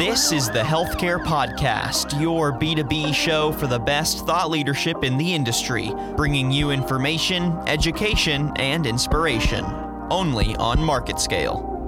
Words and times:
This 0.00 0.32
is 0.32 0.48
the 0.48 0.60
Healthcare 0.62 1.22
Podcast, 1.22 2.18
your 2.18 2.54
B2B 2.54 3.12
show 3.12 3.52
for 3.52 3.66
the 3.66 3.78
best 3.78 4.24
thought 4.24 4.48
leadership 4.50 5.04
in 5.04 5.18
the 5.18 5.34
industry, 5.34 5.92
bringing 6.16 6.50
you 6.50 6.70
information, 6.70 7.52
education, 7.66 8.50
and 8.56 8.86
inspiration. 8.86 9.62
Only 10.10 10.56
on 10.56 10.82
Market 10.82 11.20
Scale. 11.20 11.84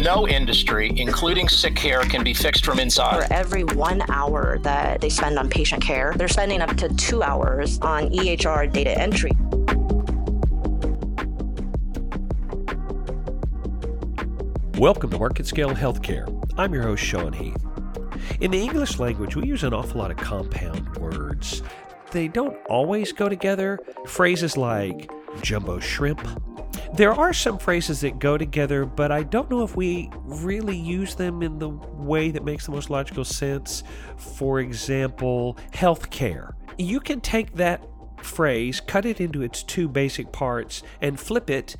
No 0.00 0.26
industry, 0.26 0.92
including 0.96 1.48
sick 1.48 1.76
care, 1.76 2.00
can 2.00 2.24
be 2.24 2.34
fixed 2.34 2.64
from 2.64 2.80
inside. 2.80 3.28
For 3.28 3.32
every 3.32 3.62
one 3.62 4.02
hour 4.10 4.58
that 4.62 5.00
they 5.00 5.10
spend 5.10 5.38
on 5.38 5.48
patient 5.48 5.84
care, 5.84 6.14
they're 6.16 6.26
spending 6.26 6.60
up 6.60 6.76
to 6.78 6.92
two 6.96 7.22
hours 7.22 7.78
on 7.78 8.10
EHR 8.10 8.72
data 8.72 9.00
entry. 9.00 9.30
Welcome 14.78 15.10
to 15.10 15.18
Market 15.18 15.44
Scale 15.44 15.70
Healthcare. 15.70 16.32
I'm 16.56 16.72
your 16.72 16.84
host, 16.84 17.02
Sean 17.02 17.32
Heath. 17.32 17.60
In 18.40 18.52
the 18.52 18.62
English 18.62 19.00
language, 19.00 19.34
we 19.34 19.44
use 19.44 19.64
an 19.64 19.74
awful 19.74 19.98
lot 19.98 20.12
of 20.12 20.18
compound 20.18 20.96
words. 20.98 21.64
They 22.12 22.28
don't 22.28 22.56
always 22.68 23.12
go 23.12 23.28
together. 23.28 23.80
Phrases 24.06 24.56
like 24.56 25.10
jumbo 25.42 25.80
shrimp. 25.80 26.24
There 26.94 27.12
are 27.12 27.32
some 27.32 27.58
phrases 27.58 28.02
that 28.02 28.20
go 28.20 28.38
together, 28.38 28.84
but 28.84 29.10
I 29.10 29.24
don't 29.24 29.50
know 29.50 29.64
if 29.64 29.74
we 29.74 30.12
really 30.22 30.76
use 30.76 31.16
them 31.16 31.42
in 31.42 31.58
the 31.58 31.70
way 31.70 32.30
that 32.30 32.44
makes 32.44 32.66
the 32.66 32.70
most 32.70 32.88
logical 32.88 33.24
sense. 33.24 33.82
For 34.16 34.60
example, 34.60 35.58
healthcare. 35.72 36.52
You 36.78 37.00
can 37.00 37.20
take 37.20 37.52
that 37.56 37.84
phrase, 38.22 38.80
cut 38.80 39.06
it 39.06 39.20
into 39.20 39.42
its 39.42 39.64
two 39.64 39.88
basic 39.88 40.30
parts, 40.30 40.84
and 41.00 41.18
flip 41.18 41.50
it 41.50 41.74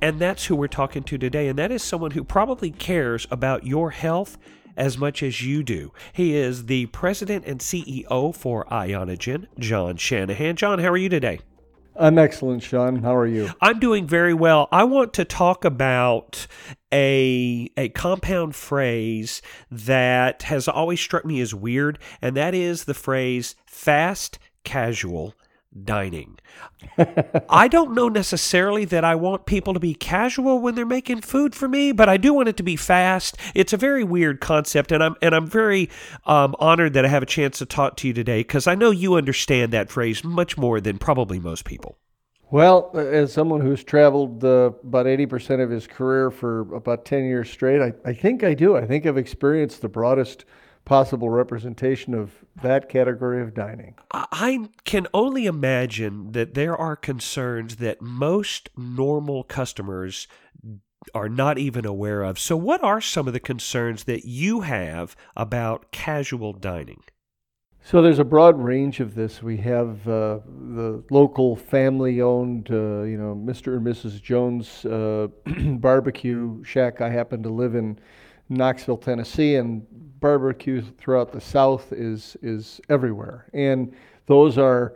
and 0.00 0.18
that's 0.18 0.46
who 0.46 0.56
we're 0.56 0.68
talking 0.68 1.02
to 1.04 1.18
today. 1.18 1.48
And 1.48 1.58
that 1.58 1.70
is 1.70 1.82
someone 1.82 2.12
who 2.12 2.24
probably 2.24 2.70
cares 2.70 3.26
about 3.30 3.66
your 3.66 3.90
health 3.90 4.38
as 4.76 4.96
much 4.96 5.22
as 5.22 5.42
you 5.42 5.62
do. 5.62 5.92
He 6.12 6.34
is 6.34 6.66
the 6.66 6.86
president 6.86 7.44
and 7.46 7.60
CEO 7.60 8.34
for 8.34 8.64
Ionogen, 8.66 9.46
John 9.58 9.96
Shanahan. 9.96 10.56
John, 10.56 10.78
how 10.78 10.90
are 10.90 10.96
you 10.96 11.08
today? 11.08 11.40
I'm 11.96 12.18
excellent, 12.18 12.62
Sean. 12.62 13.02
How 13.02 13.14
are 13.14 13.26
you? 13.26 13.50
I'm 13.60 13.78
doing 13.78 14.06
very 14.06 14.32
well. 14.32 14.68
I 14.72 14.84
want 14.84 15.12
to 15.14 15.24
talk 15.24 15.64
about 15.66 16.46
a 16.92 17.70
a 17.76 17.90
compound 17.90 18.54
phrase 18.54 19.42
that 19.70 20.44
has 20.44 20.66
always 20.66 21.00
struck 21.00 21.26
me 21.26 21.40
as 21.40 21.54
weird, 21.54 21.98
and 22.22 22.36
that 22.36 22.54
is 22.54 22.84
the 22.84 22.94
phrase 22.94 23.54
fast 23.66 24.38
casual 24.64 25.34
dining. 25.84 26.38
I 27.48 27.68
don't 27.68 27.94
know 27.94 28.08
necessarily 28.08 28.84
that 28.86 29.04
I 29.04 29.14
want 29.14 29.46
people 29.46 29.74
to 29.74 29.80
be 29.80 29.94
casual 29.94 30.60
when 30.60 30.74
they're 30.74 30.86
making 30.86 31.20
food 31.20 31.54
for 31.54 31.68
me, 31.68 31.92
but 31.92 32.08
I 32.08 32.16
do 32.16 32.34
want 32.34 32.48
it 32.48 32.56
to 32.58 32.62
be 32.62 32.76
fast. 32.76 33.36
It's 33.54 33.72
a 33.72 33.76
very 33.76 34.04
weird 34.04 34.40
concept, 34.40 34.92
and 34.92 35.02
I'm 35.02 35.16
and 35.22 35.34
I'm 35.34 35.46
very 35.46 35.88
um, 36.26 36.54
honored 36.58 36.94
that 36.94 37.04
I 37.04 37.08
have 37.08 37.22
a 37.22 37.26
chance 37.26 37.58
to 37.58 37.66
talk 37.66 37.96
to 37.96 38.08
you 38.08 38.14
today 38.14 38.40
because 38.40 38.66
I 38.66 38.74
know 38.74 38.90
you 38.90 39.14
understand 39.14 39.72
that 39.72 39.90
phrase 39.90 40.24
much 40.24 40.58
more 40.58 40.80
than 40.80 40.98
probably 40.98 41.38
most 41.38 41.64
people. 41.64 41.98
Well, 42.50 42.90
as 42.96 43.32
someone 43.32 43.60
who's 43.60 43.84
traveled 43.84 44.44
uh, 44.44 44.72
about 44.82 45.06
80% 45.06 45.62
of 45.62 45.70
his 45.70 45.86
career 45.86 46.32
for 46.32 46.74
about 46.74 47.04
10 47.04 47.24
years 47.24 47.48
straight, 47.48 47.80
I, 47.80 47.92
I 48.04 48.12
think 48.12 48.42
I 48.42 48.54
do. 48.54 48.76
I 48.76 48.86
think 48.86 49.06
I've 49.06 49.16
experienced 49.16 49.82
the 49.82 49.88
broadest 49.88 50.46
possible 50.84 51.30
representation 51.30 52.14
of 52.14 52.32
that 52.62 52.88
category 52.88 53.42
of 53.42 53.54
dining. 53.54 53.94
I 54.12 54.68
can 54.84 55.06
only 55.14 55.46
imagine 55.46 56.32
that 56.32 56.54
there 56.54 56.76
are 56.76 56.96
concerns 56.96 57.76
that 57.76 58.02
most 58.02 58.70
normal 58.76 59.44
customers 59.44 60.26
are 61.14 61.28
not 61.28 61.58
even 61.58 61.86
aware 61.86 62.22
of. 62.22 62.38
So, 62.38 62.56
what 62.56 62.82
are 62.82 63.00
some 63.00 63.26
of 63.26 63.32
the 63.32 63.40
concerns 63.40 64.04
that 64.04 64.24
you 64.24 64.60
have 64.62 65.16
about 65.36 65.92
casual 65.92 66.52
dining? 66.52 67.02
So 67.82 68.02
there's 68.02 68.18
a 68.18 68.24
broad 68.24 68.62
range 68.62 69.00
of 69.00 69.14
this. 69.14 69.42
We 69.42 69.56
have 69.58 70.06
uh, 70.06 70.40
the 70.46 71.02
local 71.10 71.56
family-owned, 71.56 72.70
uh, 72.70 73.02
you 73.02 73.16
know, 73.16 73.34
Mr. 73.34 73.76
and 73.76 73.86
Mrs. 73.86 74.22
Jones 74.22 74.84
uh, 74.84 75.28
barbecue 75.78 76.62
shack. 76.62 77.00
I 77.00 77.08
happen 77.08 77.42
to 77.42 77.48
live 77.48 77.74
in 77.74 77.98
Knoxville, 78.50 78.98
Tennessee, 78.98 79.56
and 79.56 79.86
barbecue 80.20 80.82
throughout 80.82 81.32
the 81.32 81.40
South 81.40 81.92
is 81.92 82.36
is 82.42 82.80
everywhere, 82.88 83.46
and 83.52 83.94
those 84.26 84.58
are 84.58 84.94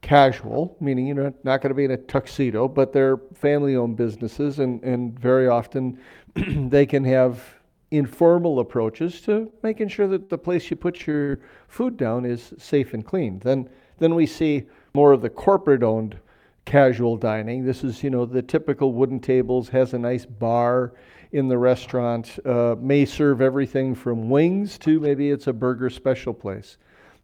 casual, 0.00 0.76
meaning 0.80 1.06
you're 1.06 1.16
know, 1.16 1.34
not 1.42 1.60
going 1.60 1.70
to 1.70 1.74
be 1.74 1.84
in 1.84 1.90
a 1.90 1.96
tuxedo, 1.96 2.68
but 2.68 2.92
they're 2.92 3.16
family-owned 3.34 3.96
businesses, 3.96 4.58
and 4.58 4.82
and 4.82 5.18
very 5.18 5.48
often 5.48 5.98
they 6.34 6.86
can 6.86 7.04
have 7.04 7.42
informal 7.90 8.60
approaches 8.60 9.20
to 9.22 9.50
making 9.62 9.88
sure 9.88 10.06
that 10.06 10.28
the 10.28 10.36
place 10.36 10.70
you 10.70 10.76
put 10.76 11.06
your 11.06 11.40
food 11.68 11.96
down 11.96 12.26
is 12.26 12.52
safe 12.58 12.92
and 12.94 13.04
clean. 13.04 13.38
Then 13.40 13.68
then 13.98 14.14
we 14.14 14.26
see 14.26 14.64
more 14.94 15.12
of 15.12 15.22
the 15.22 15.30
corporate-owned 15.30 16.18
casual 16.64 17.16
dining. 17.16 17.64
This 17.64 17.82
is 17.82 18.02
you 18.02 18.10
know 18.10 18.26
the 18.26 18.42
typical 18.42 18.92
wooden 18.92 19.20
tables, 19.20 19.68
has 19.70 19.94
a 19.94 19.98
nice 19.98 20.26
bar 20.26 20.92
in 21.32 21.48
the 21.48 21.58
restaurant 21.58 22.38
uh, 22.46 22.74
may 22.78 23.04
serve 23.04 23.40
everything 23.40 23.94
from 23.94 24.30
wings 24.30 24.78
to 24.78 25.00
maybe 25.00 25.30
it's 25.30 25.46
a 25.46 25.52
burger 25.52 25.90
special 25.90 26.32
place. 26.32 26.78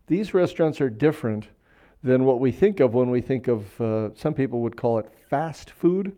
These 0.07 0.35
restaurants 0.35 0.81
are 0.81 0.91
different 0.91 1.49
than 2.03 2.25
what 2.25 2.39
we 2.39 2.53
think 2.53 2.81
of 2.81 2.93
when 2.93 3.11
we 3.11 3.23
think 3.23 3.49
of, 3.49 3.81
uh, 3.81 4.15
some 4.15 4.35
people 4.35 4.61
would 4.61 4.77
call 4.77 4.99
it 4.99 5.11
fast 5.31 5.71
food. 5.71 6.15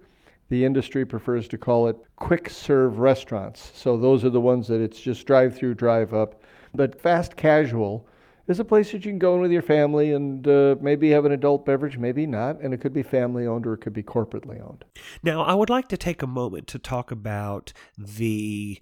The 0.49 0.65
industry 0.65 1.05
prefers 1.05 1.47
to 1.49 1.59
call 1.59 1.89
it 1.89 1.97
quick 2.17 2.51
serve 2.51 2.99
restaurants. 2.99 3.71
So 3.75 3.97
those 3.97 4.25
are 4.25 4.31
the 4.31 4.41
ones 4.41 4.67
that 4.69 4.81
it's 4.81 5.01
just 5.01 5.27
drive 5.27 5.57
through, 5.57 5.75
drive 5.75 6.13
up. 6.13 6.43
But 6.75 7.01
fast 7.01 7.37
casual 7.37 8.07
is 8.49 8.61
a 8.61 8.65
place 8.65 8.93
that 8.93 9.05
you 9.05 9.11
can 9.11 9.19
go 9.19 9.35
in 9.35 9.41
with 9.41 9.51
your 9.51 9.63
family 9.63 10.13
and 10.13 10.47
uh, 10.47 10.77
maybe 10.81 11.11
have 11.11 11.25
an 11.25 11.33
adult 11.33 11.65
beverage, 11.65 11.99
maybe 11.99 12.27
not, 12.27 12.61
and 12.61 12.73
it 12.73 12.81
could 12.81 12.93
be 12.93 13.03
family 13.03 13.47
owned 13.47 13.67
or 13.67 13.75
it 13.75 13.79
could 13.79 13.93
be 13.93 14.03
corporately 14.03 14.61
owned. 14.61 14.85
Now, 15.23 15.43
I 15.43 15.55
would 15.55 15.71
like 15.71 15.89
to 15.89 15.97
take 15.97 16.23
a 16.23 16.27
moment 16.27 16.67
to 16.69 16.79
talk 16.79 17.11
about 17.11 17.73
the 17.99 18.81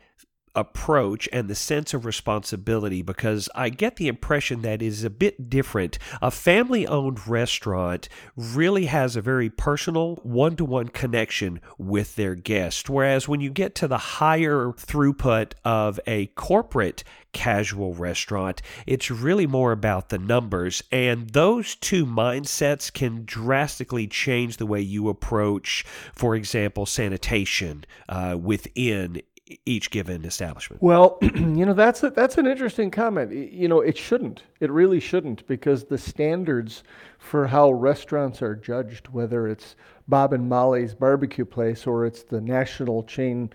approach 0.55 1.29
and 1.33 1.49
the 1.49 1.55
sense 1.55 1.95
of 1.95 2.05
responsibility 2.05 3.03
because 3.03 3.49
I 3.55 3.69
get 3.69 3.97
the 3.97 4.09
impression 4.09 4.63
that 4.63 4.83
is 4.83 5.05
a 5.05 5.11
bit 5.11 5.51
different. 5.51 5.99
A 6.23 6.31
family 6.31 6.87
owned 6.87 7.27
restaurant 7.27 8.09
really 8.37 8.87
has 8.87 9.17
a 9.17 9.23
very 9.23 9.51
personal 9.51 10.17
one 10.23 10.57
to 10.57 10.65
one 10.65 10.89
connection 10.89 11.61
with 11.79 12.17
their 12.17 12.35
guest. 12.35 12.89
Whereas 12.89 13.29
when 13.29 13.41
you 13.41 13.51
get 13.51 13.75
to 13.77 13.89
the 13.89 13.99
higher 13.99 14.73
throughput 14.73 15.53
of 15.65 15.99
a 16.07 16.27
corporate 16.27 17.05
casual 17.33 17.95
restaurant, 17.95 18.63
it's 18.87 19.11
really 19.11 19.47
more 19.47 19.73
about 19.73 20.09
the 20.09 20.19
numbers. 20.19 20.83
And 20.91 21.31
those 21.31 21.75
two 21.75 22.07
mindsets 22.07 22.93
can 22.93 23.25
drastically 23.25 24.07
change 24.07 24.57
the 24.57 24.67
way 24.67 24.81
you 24.81 25.09
approach, 25.09 25.85
for 26.15 26.35
example, 26.35 26.87
sanitation 26.87 27.85
uh, 28.09 28.39
within 28.41 29.21
each 29.67 29.91
given 29.91 30.25
establishment. 30.25 30.83
Well, 30.83 31.19
you 31.23 31.67
know 31.67 31.75
that's 31.75 32.03
a, 32.03 32.11
that's 32.11 32.39
an 32.39 32.47
interesting 32.47 32.91
comment. 32.91 33.33
You 33.33 33.69
know, 33.69 33.81
it 33.81 33.97
shouldn't. 33.97 34.43
It 34.61 34.71
really 34.71 35.01
shouldn't 35.01 35.47
because 35.47 35.85
the 35.85 35.99
standards 35.99 36.83
for 37.19 37.47
how 37.47 37.73
restaurants 37.73 38.43
are 38.43 38.55
judged, 38.55 39.09
whether 39.09 39.49
it's 39.49 39.77
Bob 40.09 40.33
and 40.33 40.49
Molly's 40.49 40.95
barbecue 40.95 41.45
place 41.45 41.87
or 41.87 42.07
it's 42.07 42.23
the 42.23 42.41
national 42.41 43.05
chain 43.05 43.51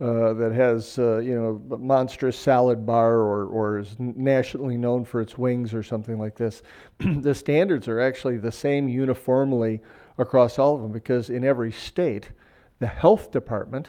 uh, 0.00 0.32
that 0.34 0.52
has 0.52 0.98
uh, 0.98 1.18
you 1.18 1.34
know 1.34 1.78
monstrous 1.78 2.38
salad 2.38 2.84
bar 2.84 3.14
or 3.14 3.46
or 3.46 3.78
is 3.78 3.94
nationally 3.98 4.76
known 4.76 5.04
for 5.04 5.20
its 5.20 5.38
wings 5.38 5.72
or 5.72 5.82
something 5.82 6.18
like 6.18 6.34
this, 6.34 6.62
the 6.98 7.34
standards 7.34 7.86
are 7.88 8.00
actually 8.00 8.36
the 8.36 8.52
same 8.52 8.88
uniformly 8.88 9.80
across 10.18 10.58
all 10.58 10.74
of 10.74 10.82
them 10.82 10.92
because 10.92 11.30
in 11.30 11.44
every 11.44 11.72
state, 11.72 12.30
the 12.80 12.86
health 12.86 13.30
department 13.30 13.88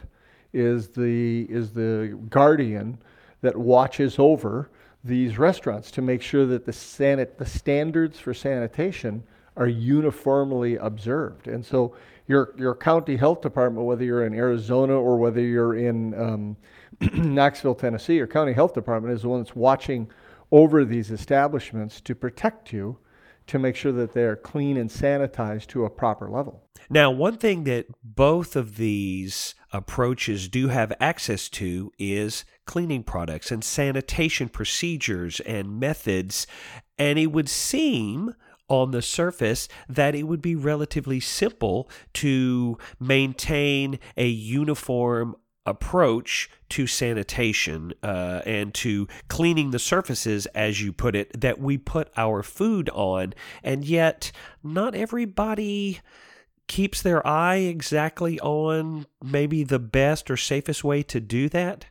is 0.56 0.88
the 0.88 1.46
is 1.50 1.74
the 1.74 2.18
guardian 2.30 2.98
that 3.42 3.56
watches 3.56 4.18
over 4.18 4.70
these 5.04 5.38
restaurants 5.38 5.92
to 5.92 6.02
make 6.02 6.22
sure 6.22 6.46
that 6.46 6.66
the 6.66 6.72
sanit 6.72 7.38
the 7.38 7.46
standards 7.46 8.18
for 8.20 8.34
sanitation 8.34 9.22
are 9.58 9.68
uniformly 9.68 10.78
observed. 10.78 11.48
And 11.48 11.64
so 11.64 11.96
your 12.28 12.54
your 12.58 12.74
county 12.74 13.18
health 13.18 13.42
department, 13.42 13.86
whether 13.86 14.04
you're 14.04 14.26
in 14.26 14.34
Arizona 14.34 14.94
or 14.94 15.18
whether 15.18 15.42
you're 15.42 15.76
in 15.76 16.20
um, 16.20 16.58
Knoxville, 17.14 17.76
Tennessee, 17.76 18.16
your 18.16 18.28
county 18.28 18.54
health 18.54 18.74
department 18.74 19.14
is 19.14 19.22
the 19.22 19.30
one 19.30 19.44
that's 19.44 19.56
watching 19.56 20.10
over 20.52 20.86
these 20.86 21.12
establishments 21.12 22.00
to 22.02 22.16
protect 22.16 22.72
you 22.72 22.98
to 23.48 23.60
make 23.60 23.76
sure 23.76 23.92
that 23.92 24.14
they're 24.14 24.36
clean 24.36 24.78
and 24.78 24.90
sanitized 24.90 25.68
to 25.68 25.86
a 25.86 25.90
proper 25.90 26.30
level. 26.30 26.64
Now, 26.90 27.12
one 27.12 27.38
thing 27.38 27.64
that 27.66 27.88
both 28.04 28.56
of 28.56 28.78
these 28.78 29.56
approaches 29.76 30.48
do 30.48 30.70
have 30.70 30.94
access 31.00 31.50
to 31.50 31.92
is 32.00 32.46
cleaning 32.66 33.04
products 33.04 33.52
and 33.52 33.64
sanitation 33.64 34.50
procedures 34.50 35.40
and 35.42 35.80
methods. 35.80 36.48
And 36.98 37.20
it 37.20 37.28
would 37.28 37.50
seem 37.50 38.36
on 38.68 38.92
the 38.92 39.02
surface 39.02 39.68
that 39.88 40.16
it 40.16 40.24
would 40.24 40.42
be 40.42 40.56
relatively 40.56 41.20
simple 41.20 41.90
to 42.14 42.78
maintain 43.00 44.00
a 44.18 44.28
uniform 44.28 45.36
approach 45.68 46.50
to 46.70 46.88
sanitation 46.88 47.94
uh, 48.02 48.42
and 48.46 48.74
to 48.74 49.08
cleaning 49.28 49.72
the 49.72 49.80
surfaces, 49.80 50.46
as 50.48 50.82
you 50.82 50.94
put 50.94 51.16
it, 51.16 51.40
that 51.40 51.60
we 51.60 51.78
put 51.78 52.12
our 52.16 52.42
food 52.42 52.90
on. 52.90 53.34
And 53.64 53.84
yet, 53.84 54.32
not 54.64 54.96
everybody 54.96 56.00
keeps 56.68 57.02
their 57.02 57.26
eye 57.26 57.58
exactly 57.58 58.40
on 58.40 59.06
maybe 59.24 59.64
the 59.64 59.80
best 59.80 60.30
or 60.32 60.38
safest 60.38 60.84
way 60.84 61.04
to 61.04 61.20
do 61.20 61.50
that. 61.50 61.86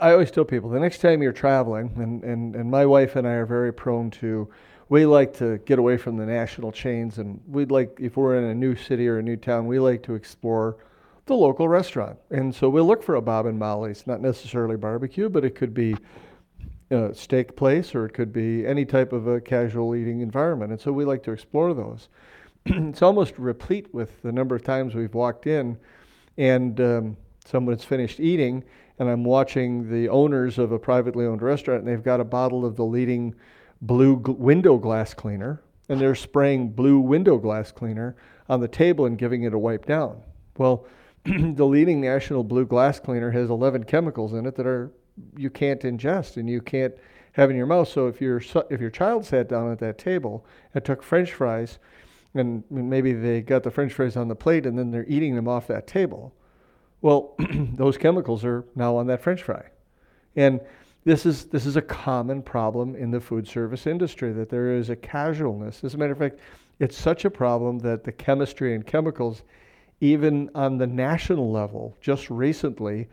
I 0.00 0.12
always 0.12 0.30
tell 0.30 0.44
people 0.44 0.68
the 0.68 0.80
next 0.80 0.98
time 0.98 1.22
you're 1.22 1.32
traveling, 1.32 1.92
and, 1.96 2.22
and, 2.22 2.54
and 2.54 2.70
my 2.70 2.84
wife 2.84 3.16
and 3.16 3.26
I 3.26 3.32
are 3.32 3.46
very 3.46 3.72
prone 3.72 4.10
to, 4.12 4.48
we 4.90 5.06
like 5.06 5.34
to 5.38 5.58
get 5.58 5.78
away 5.78 5.96
from 5.96 6.16
the 6.16 6.26
national 6.26 6.72
chains, 6.72 7.18
and 7.18 7.40
we'd 7.46 7.70
like, 7.70 7.96
if 7.98 8.16
we're 8.16 8.36
in 8.36 8.44
a 8.44 8.54
new 8.54 8.76
city 8.76 9.08
or 9.08 9.18
a 9.18 9.22
new 9.22 9.36
town, 9.36 9.66
we 9.66 9.78
like 9.78 10.02
to 10.02 10.14
explore 10.14 10.76
the 11.24 11.34
local 11.34 11.68
restaurant. 11.68 12.18
And 12.30 12.54
so 12.54 12.68
we'll 12.68 12.86
look 12.86 13.02
for 13.02 13.14
a 13.14 13.22
Bob 13.22 13.46
and 13.46 13.58
Molly's, 13.58 14.06
not 14.06 14.20
necessarily 14.20 14.76
barbecue, 14.76 15.28
but 15.28 15.44
it 15.44 15.54
could 15.54 15.72
be 15.72 15.96
a 16.90 17.14
steak 17.14 17.54
place 17.54 17.94
or 17.94 18.06
it 18.06 18.14
could 18.14 18.32
be 18.32 18.66
any 18.66 18.84
type 18.84 19.12
of 19.12 19.26
a 19.26 19.40
casual 19.40 19.94
eating 19.94 20.20
environment. 20.20 20.72
And 20.72 20.80
so 20.80 20.90
we 20.92 21.04
like 21.04 21.22
to 21.24 21.32
explore 21.32 21.74
those. 21.74 22.08
it's 22.88 23.02
almost 23.02 23.38
replete 23.38 23.92
with 23.94 24.20
the 24.22 24.32
number 24.32 24.54
of 24.54 24.62
times 24.62 24.94
we've 24.94 25.14
walked 25.14 25.46
in 25.46 25.78
and 26.36 26.80
um, 26.80 27.16
someone's 27.46 27.84
finished 27.84 28.20
eating 28.20 28.62
and 28.98 29.08
I'm 29.08 29.24
watching 29.24 29.90
the 29.90 30.08
owners 30.08 30.58
of 30.58 30.72
a 30.72 30.78
privately 30.78 31.24
owned 31.24 31.40
restaurant 31.40 31.84
and 31.84 31.88
they've 31.88 32.02
got 32.02 32.20
a 32.20 32.24
bottle 32.24 32.66
of 32.66 32.76
the 32.76 32.84
leading 32.84 33.34
blue 33.80 34.14
window 34.14 34.76
glass 34.76 35.14
cleaner 35.14 35.62
and 35.88 36.00
they're 36.00 36.14
spraying 36.14 36.70
blue 36.70 36.98
window 36.98 37.38
glass 37.38 37.72
cleaner 37.72 38.16
on 38.48 38.60
the 38.60 38.68
table 38.68 39.06
and 39.06 39.18
giving 39.18 39.44
it 39.44 39.54
a 39.54 39.58
wipe 39.58 39.86
down. 39.86 40.20
Well, 40.58 40.86
the 41.24 41.66
leading 41.66 42.00
national 42.00 42.44
blue 42.44 42.66
glass 42.66 43.00
cleaner 43.00 43.30
has 43.30 43.48
11 43.50 43.84
chemicals 43.84 44.34
in 44.34 44.44
it 44.46 44.56
that 44.56 44.66
are 44.66 44.90
you 45.36 45.50
can't 45.50 45.80
ingest 45.80 46.36
and 46.36 46.48
you 46.48 46.60
can't 46.60 46.94
have 47.32 47.50
in 47.50 47.56
your 47.56 47.66
mouth. 47.66 47.88
So 47.88 48.08
if 48.08 48.20
your 48.20 48.42
if 48.68 48.80
your 48.80 48.90
child 48.90 49.24
sat 49.24 49.48
down 49.48 49.72
at 49.72 49.78
that 49.78 49.96
table 49.96 50.44
and 50.74 50.84
took 50.84 51.02
French 51.02 51.32
fries, 51.32 51.78
and 52.38 52.62
maybe 52.70 53.12
they 53.12 53.40
got 53.40 53.62
the 53.62 53.70
French 53.70 53.92
fries 53.92 54.16
on 54.16 54.28
the 54.28 54.34
plate 54.34 54.66
and 54.66 54.78
then 54.78 54.90
they're 54.90 55.06
eating 55.08 55.34
them 55.34 55.48
off 55.48 55.66
that 55.66 55.86
table, 55.86 56.34
well, 57.00 57.34
those 57.74 57.96
chemicals 57.96 58.44
are 58.44 58.64
now 58.74 58.96
on 58.96 59.06
that 59.06 59.22
French 59.22 59.42
fry, 59.42 59.64
and 60.36 60.60
this 61.04 61.24
is 61.24 61.46
this 61.46 61.64
is 61.64 61.76
a 61.76 61.82
common 61.82 62.42
problem 62.42 62.94
in 62.96 63.10
the 63.10 63.20
food 63.20 63.46
service 63.46 63.86
industry 63.86 64.32
that 64.32 64.48
there 64.48 64.74
is 64.74 64.90
a 64.90 64.96
casualness. 64.96 65.84
As 65.84 65.94
a 65.94 65.98
matter 65.98 66.12
of 66.12 66.18
fact, 66.18 66.40
it's 66.80 66.96
such 66.96 67.24
a 67.24 67.30
problem 67.30 67.78
that 67.80 68.04
the 68.04 68.12
chemistry 68.12 68.74
and 68.74 68.86
chemicals 68.86 69.42
even 70.00 70.50
on 70.54 70.78
the 70.78 70.86
national 70.86 71.50
level, 71.50 71.96
just 72.00 72.30
recently, 72.30 73.08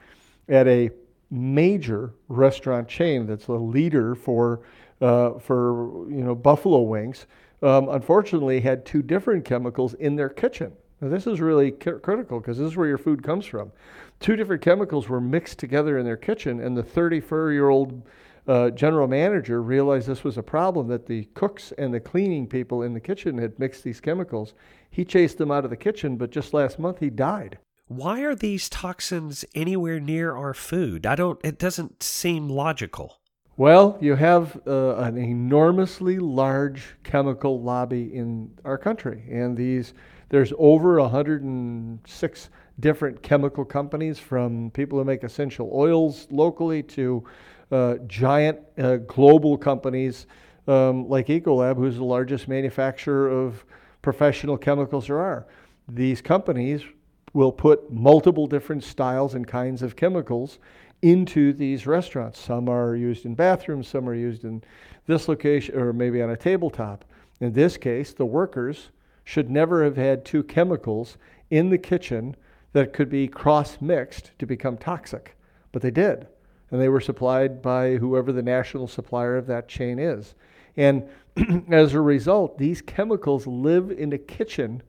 at 0.49 0.67
a 0.67 0.91
major 1.31 2.13
restaurant 2.27 2.87
chain 2.87 3.25
that's 3.25 3.47
a 3.47 3.53
leader 3.53 4.13
for 4.13 4.61
uh, 5.01 5.37
for 5.39 6.09
you 6.09 6.23
know 6.23 6.35
buffalo 6.35 6.81
wings, 6.81 7.25
um, 7.61 7.89
unfortunately 7.89 8.59
had 8.59 8.85
two 8.85 9.01
different 9.01 9.45
chemicals 9.45 9.93
in 9.95 10.15
their 10.15 10.29
kitchen. 10.29 10.73
Now 11.01 11.09
this 11.09 11.27
is 11.27 11.41
really 11.41 11.71
critical 11.71 12.39
because 12.39 12.57
this 12.57 12.71
is 12.71 12.77
where 12.77 12.87
your 12.87 12.97
food 12.97 13.23
comes 13.23 13.45
from. 13.45 13.71
Two 14.19 14.35
different 14.35 14.61
chemicals 14.61 15.09
were 15.09 15.21
mixed 15.21 15.59
together 15.59 15.97
in 15.97 16.05
their 16.05 16.17
kitchen, 16.17 16.61
and 16.61 16.75
the 16.75 16.83
34-year-old 16.83 18.01
uh, 18.47 18.69
general 18.69 19.07
manager 19.07 19.61
realized 19.61 20.07
this 20.07 20.23
was 20.23 20.37
a 20.37 20.43
problem 20.43 20.87
that 20.87 21.05
the 21.05 21.25
cooks 21.33 21.73
and 21.77 21.93
the 21.93 21.99
cleaning 21.99 22.47
people 22.47 22.83
in 22.83 22.93
the 22.93 22.99
kitchen 22.99 23.37
had 23.37 23.57
mixed 23.59 23.83
these 23.83 23.99
chemicals. 23.99 24.53
He 24.89 25.03
chased 25.03 25.37
them 25.37 25.51
out 25.51 25.63
of 25.63 25.69
the 25.69 25.77
kitchen, 25.77 26.15
but 26.15 26.31
just 26.31 26.53
last 26.53 26.79
month 26.79 26.99
he 26.99 27.09
died. 27.09 27.57
Why 27.87 28.21
are 28.21 28.35
these 28.35 28.69
toxins 28.69 29.45
anywhere 29.53 29.99
near 29.99 30.35
our 30.35 30.53
food? 30.53 31.05
I 31.05 31.15
don't, 31.15 31.39
it 31.43 31.59
doesn't 31.59 32.01
seem 32.01 32.49
logical. 32.49 33.19
Well, 33.57 33.97
you 34.01 34.15
have 34.15 34.59
uh, 34.67 34.97
an 34.97 35.17
enormously 35.17 36.19
large 36.19 36.95
chemical 37.03 37.61
lobby 37.61 38.13
in 38.13 38.51
our 38.65 38.77
country, 38.77 39.23
and 39.31 39.55
these 39.55 39.93
there's 40.27 40.51
over 40.57 40.99
106 40.99 42.49
different 42.81 43.23
chemical 43.23 43.63
companies, 43.63 44.19
from 44.19 44.71
people 44.71 44.99
who 44.99 45.05
make 45.05 45.23
essential 45.23 45.71
oils 45.73 46.27
locally 46.29 46.83
to 46.83 47.23
uh, 47.71 47.95
giant 48.07 48.59
uh, 48.77 48.97
global 48.97 49.57
companies 49.57 50.27
um, 50.67 51.07
like 51.07 51.27
Ecolab, 51.27 51.77
who's 51.77 51.95
the 51.95 52.03
largest 52.03 52.49
manufacturer 52.49 53.29
of 53.29 53.63
professional 54.01 54.57
chemicals 54.57 55.07
there 55.07 55.19
are. 55.19 55.47
These 55.87 56.21
companies 56.21 56.83
will 57.31 57.53
put 57.53 57.89
multiple 57.89 58.47
different 58.47 58.83
styles 58.83 59.33
and 59.33 59.47
kinds 59.47 59.81
of 59.81 59.95
chemicals 59.95 60.59
into 61.05 61.53
these 61.53 61.85
restaurants. 61.85 62.39
Some 62.39 62.67
are 62.67 62.95
used 62.95 63.25
in 63.25 63.35
bathrooms, 63.35 63.87
some 63.87 64.09
are 64.09 64.15
used 64.15 64.43
in 64.43 64.63
this 65.05 65.27
location, 65.27 65.77
or 65.77 65.93
maybe 65.93 66.21
on 66.21 66.31
a 66.31 66.37
tabletop. 66.37 67.05
In 67.39 67.53
this 67.53 67.77
case, 67.77 68.13
the 68.13 68.25
workers 68.25 68.89
should 69.23 69.49
never 69.49 69.83
have 69.83 69.97
had 69.97 70.25
two 70.25 70.43
chemicals 70.43 71.17
in 71.51 71.69
the 71.69 71.77
kitchen 71.77 72.35
that 72.73 72.91
could 72.91 73.09
be 73.09 73.27
cross 73.27 73.77
mixed 73.79 74.31
to 74.39 74.45
become 74.45 74.77
toxic, 74.77 75.37
but 75.71 75.81
they 75.81 75.91
did 75.91 76.27
and 76.71 76.81
they 76.81 76.89
were 76.89 76.99
supplied 76.99 77.61
by 77.61 77.95
whoever 77.95 78.31
the 78.31 78.41
national 78.41 78.87
supplier 78.87 79.37
of 79.37 79.47
that 79.47 79.67
chain 79.67 79.99
is. 79.99 80.35
And 80.77 81.07
as 81.71 81.93
a 81.93 82.01
result, 82.01 82.57
these 82.57 82.81
chemicals 82.81 83.45
live 83.47 83.91
in 83.91 84.13
a 84.13 84.17
kitchen 84.17 84.81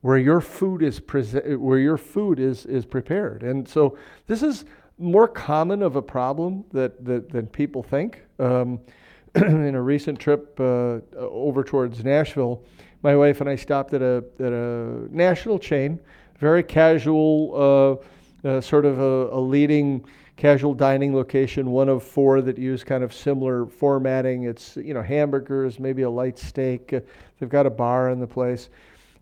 where 0.00 0.18
your 0.18 0.40
food 0.40 0.82
is 0.82 1.00
pre- 1.00 1.56
where 1.56 1.78
your 1.78 1.96
food 1.96 2.38
is 2.38 2.66
is 2.66 2.84
prepared. 2.84 3.42
And 3.42 3.66
so 3.66 3.96
this 4.26 4.42
is 4.42 4.64
more 4.98 5.28
common 5.28 5.82
of 5.82 5.96
a 5.96 6.02
problem 6.02 6.64
that, 6.72 7.04
that 7.04 7.30
than 7.30 7.46
people 7.46 7.82
think. 7.82 8.22
Um, 8.38 8.80
in 9.34 9.74
a 9.74 9.82
recent 9.82 10.18
trip 10.18 10.58
uh, 10.58 11.00
over 11.18 11.62
towards 11.62 12.02
Nashville, 12.02 12.62
my 13.02 13.14
wife 13.14 13.42
and 13.42 13.50
I 13.50 13.56
stopped 13.56 13.92
at 13.92 14.00
a 14.00 14.24
at 14.40 14.52
a 14.52 15.06
national 15.14 15.58
chain, 15.58 16.00
very 16.38 16.62
casual, 16.62 18.00
uh, 18.44 18.48
uh, 18.48 18.60
sort 18.62 18.86
of 18.86 18.98
a, 18.98 19.28
a 19.36 19.40
leading 19.40 20.06
casual 20.36 20.74
dining 20.74 21.14
location, 21.14 21.70
one 21.70 21.88
of 21.88 22.02
four 22.02 22.40
that 22.42 22.58
use 22.58 22.82
kind 22.82 23.04
of 23.04 23.12
similar 23.12 23.66
formatting. 23.66 24.44
It's 24.44 24.76
you 24.76 24.94
know 24.94 25.02
hamburgers, 25.02 25.78
maybe 25.78 26.02
a 26.02 26.10
light 26.10 26.38
steak. 26.38 26.94
Uh, 26.94 27.00
they've 27.38 27.48
got 27.48 27.66
a 27.66 27.70
bar 27.70 28.08
in 28.08 28.20
the 28.20 28.26
place, 28.26 28.70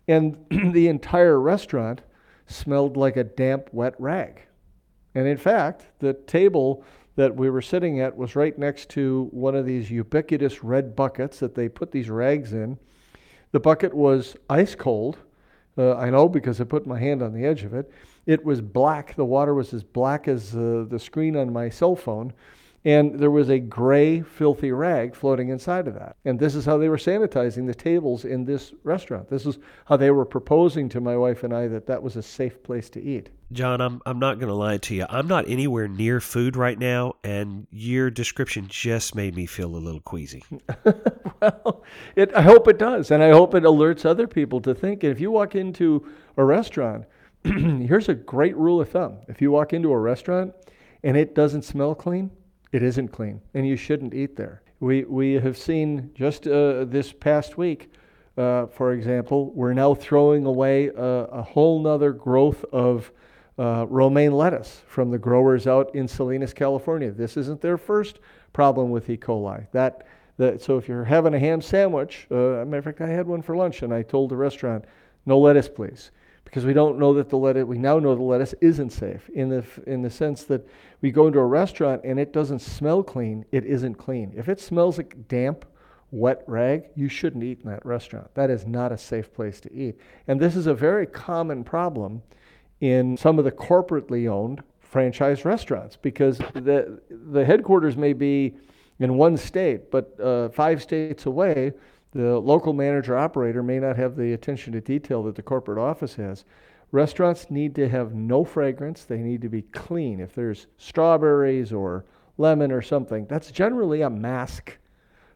and 0.07 0.37
the 0.49 0.87
entire 0.87 1.41
restaurant 1.41 2.01
smelled 2.47 2.95
like 2.95 3.17
a 3.17 3.23
damp, 3.23 3.67
wet 3.73 3.95
rag. 3.99 4.41
And 5.15 5.27
in 5.27 5.37
fact, 5.37 5.85
the 5.99 6.13
table 6.13 6.83
that 7.15 7.33
we 7.33 7.49
were 7.49 7.61
sitting 7.61 8.01
at 8.01 8.15
was 8.15 8.35
right 8.35 8.57
next 8.59 8.89
to 8.89 9.29
one 9.31 9.55
of 9.55 9.65
these 9.65 9.89
ubiquitous 9.89 10.63
red 10.63 10.95
buckets 10.95 11.39
that 11.39 11.55
they 11.55 11.69
put 11.69 11.91
these 11.91 12.09
rags 12.09 12.51
in. 12.53 12.77
The 13.51 13.59
bucket 13.59 13.93
was 13.93 14.35
ice 14.49 14.75
cold. 14.75 15.17
Uh, 15.77 15.95
I 15.95 16.09
know 16.09 16.27
because 16.27 16.59
I 16.59 16.65
put 16.65 16.85
my 16.85 16.99
hand 16.99 17.21
on 17.21 17.33
the 17.33 17.45
edge 17.45 17.63
of 17.63 17.73
it. 17.73 17.89
It 18.25 18.43
was 18.43 18.59
black. 18.59 19.15
The 19.15 19.25
water 19.25 19.53
was 19.53 19.73
as 19.73 19.83
black 19.83 20.27
as 20.27 20.55
uh, 20.55 20.85
the 20.89 20.99
screen 20.99 21.37
on 21.37 21.53
my 21.53 21.69
cell 21.69 21.95
phone. 21.95 22.33
And 22.85 23.19
there 23.19 23.31
was 23.31 23.49
a 23.49 23.57
gray, 23.57 24.21
filthy 24.21 24.71
rag 24.71 25.15
floating 25.15 25.49
inside 25.49 25.87
of 25.87 25.95
that. 25.95 26.17
And 26.23 26.39
this 26.39 26.53
is 26.53 26.65
how 26.65 26.77
they 26.77 26.87
were 26.87 26.97
sanitizing 26.97 27.65
the 27.65 27.73
tables 27.73 28.25
in 28.25 28.45
this 28.45 28.73
restaurant. 28.83 29.27
This 29.27 29.47
is 29.47 29.57
how 29.85 29.97
they 29.97 30.11
were 30.11 30.23
proposing 30.23 30.87
to 30.89 31.01
my 31.01 31.17
wife 31.17 31.43
and 31.43 31.51
I 31.51 31.67
that 31.67 31.87
that 31.87 32.03
was 32.03 32.15
a 32.15 32.21
safe 32.21 32.61
place 32.61 32.87
to 32.91 33.01
eat. 33.01 33.31
John, 33.51 33.81
I'm, 33.81 34.01
I'm 34.05 34.19
not 34.19 34.37
going 34.37 34.49
to 34.49 34.55
lie 34.55 34.77
to 34.77 34.93
you. 34.93 35.05
I'm 35.09 35.27
not 35.27 35.49
anywhere 35.49 35.87
near 35.87 36.19
food 36.19 36.55
right 36.55 36.77
now, 36.77 37.13
and 37.23 37.65
your 37.71 38.11
description 38.11 38.67
just 38.67 39.15
made 39.15 39.35
me 39.35 39.47
feel 39.47 39.75
a 39.75 39.77
little 39.77 40.01
queasy. 40.01 40.43
well, 41.41 41.83
it, 42.15 42.33
I 42.35 42.41
hope 42.43 42.67
it 42.67 42.77
does. 42.77 43.09
And 43.09 43.23
I 43.23 43.31
hope 43.31 43.55
it 43.55 43.63
alerts 43.63 44.05
other 44.05 44.27
people 44.27 44.61
to 44.61 44.75
think. 44.75 45.03
And 45.03 45.11
if 45.11 45.19
you 45.19 45.31
walk 45.31 45.55
into 45.55 46.07
a 46.37 46.43
restaurant, 46.43 47.05
here's 47.43 48.09
a 48.09 48.15
great 48.15 48.55
rule 48.57 48.81
of 48.81 48.89
thumb. 48.89 49.17
If 49.27 49.41
you 49.41 49.49
walk 49.49 49.73
into 49.73 49.91
a 49.91 49.97
restaurant 49.97 50.53
and 51.03 51.17
it 51.17 51.33
doesn't 51.33 51.63
smell 51.63 51.95
clean, 51.95 52.29
it 52.71 52.83
isn't 52.83 53.09
clean, 53.09 53.41
and 53.53 53.67
you 53.67 53.75
shouldn't 53.75 54.13
eat 54.13 54.35
there. 54.35 54.61
We, 54.79 55.03
we 55.03 55.33
have 55.33 55.57
seen 55.57 56.11
just 56.13 56.47
uh, 56.47 56.85
this 56.85 57.13
past 57.13 57.57
week, 57.57 57.91
uh, 58.37 58.67
for 58.67 58.93
example, 58.93 59.51
we're 59.53 59.73
now 59.73 59.95
throwing 59.95 60.45
away 60.45 60.87
a, 60.87 61.01
a 61.01 61.41
whole 61.41 61.81
nother 61.81 62.11
growth 62.11 62.65
of 62.73 63.11
uh, 63.57 63.85
romaine 63.87 64.33
lettuce 64.33 64.81
from 64.87 65.09
the 65.09 65.17
growers 65.17 65.67
out 65.67 65.95
in 65.95 66.07
Salinas, 66.07 66.53
California. 66.53 67.11
This 67.11 67.37
isn't 67.37 67.61
their 67.61 67.77
first 67.77 68.19
problem 68.51 68.89
with 68.89 69.09
E. 69.09 69.15
coli. 69.15 69.65
That, 69.71 70.05
that 70.37 70.61
so 70.61 70.77
if 70.77 70.89
you're 70.89 71.05
having 71.05 71.33
a 71.33 71.39
ham 71.39 71.61
sandwich, 71.61 72.27
uh, 72.29 72.65
matter 72.65 72.77
of 72.77 72.83
fact, 72.83 73.01
I 73.01 73.07
had 73.07 73.25
one 73.25 73.41
for 73.41 73.55
lunch, 73.55 73.81
and 73.81 73.93
I 73.93 74.01
told 74.01 74.29
the 74.29 74.37
restaurant, 74.37 74.83
no 75.25 75.39
lettuce, 75.39 75.69
please 75.69 76.11
because 76.45 76.63
we 76.63 76.73
don't 76.73 76.97
know 76.97 77.13
that 77.15 77.29
the 77.29 77.37
lettuce, 77.37 77.65
we 77.65 77.77
now 77.77 77.99
know 77.99 78.15
the 78.15 78.21
lettuce 78.21 78.55
isn't 78.61 78.91
safe 78.91 79.27
in 79.29 79.49
the, 79.49 79.65
in 79.85 80.01
the 80.01 80.09
sense 80.09 80.43
that 80.43 80.65
we 81.01 81.11
go 81.11 81.27
into 81.27 81.39
a 81.39 81.45
restaurant 81.45 82.01
and 82.05 82.19
it 82.19 82.31
doesn't 82.31 82.59
smell 82.59 83.03
clean, 83.03 83.43
it 83.51 83.65
isn't 83.65 83.95
clean. 83.95 84.33
If 84.37 84.47
it 84.47 84.61
smells 84.61 84.97
like 84.97 85.27
damp, 85.27 85.65
wet 86.11 86.43
rag, 86.47 86.85
you 86.95 87.09
shouldn't 87.09 87.43
eat 87.43 87.59
in 87.63 87.69
that 87.69 87.85
restaurant. 87.85 88.33
That 88.35 88.49
is 88.49 88.65
not 88.65 88.91
a 88.91 88.97
safe 88.97 89.33
place 89.33 89.59
to 89.61 89.73
eat. 89.73 89.99
And 90.27 90.39
this 90.39 90.55
is 90.55 90.67
a 90.67 90.73
very 90.73 91.05
common 91.05 91.63
problem 91.63 92.21
in 92.79 93.17
some 93.17 93.37
of 93.37 93.45
the 93.45 93.51
corporately 93.51 94.29
owned 94.29 94.63
franchise 94.79 95.43
restaurants 95.43 95.97
because 95.97 96.37
the 96.53 97.01
the 97.09 97.43
headquarters 97.43 97.97
may 97.97 98.13
be 98.13 98.55
in 98.99 99.17
one 99.17 99.35
state, 99.35 99.91
but 99.91 100.17
uh, 100.21 100.47
five 100.49 100.81
states 100.81 101.25
away, 101.25 101.73
the 102.15 102.39
local 102.39 102.71
manager 102.71 103.17
operator 103.17 103.61
may 103.61 103.77
not 103.77 103.97
have 103.97 104.15
the 104.15 104.31
attention 104.31 104.71
to 104.71 104.79
detail 104.79 105.21
that 105.23 105.35
the 105.35 105.41
corporate 105.41 105.77
office 105.77 106.15
has. 106.15 106.45
Restaurants 106.93 107.51
need 107.51 107.75
to 107.75 107.89
have 107.89 108.15
no 108.15 108.45
fragrance. 108.45 109.03
They 109.03 109.17
need 109.17 109.41
to 109.41 109.49
be 109.49 109.63
clean. 109.63 110.21
If 110.21 110.33
there's 110.33 110.67
strawberries 110.77 111.73
or 111.73 112.05
lemon 112.37 112.71
or 112.71 112.81
something, 112.81 113.25
that's 113.25 113.51
generally 113.51 114.01
a 114.01 114.09
mask 114.09 114.77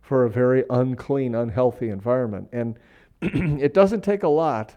for 0.02 0.24
a 0.24 0.30
very 0.30 0.64
unclean, 0.70 1.36
unhealthy 1.36 1.90
environment. 1.90 2.48
And 2.54 2.80
it 3.22 3.74
doesn't 3.74 4.02
take 4.02 4.24
a 4.24 4.30
lot 4.30 4.76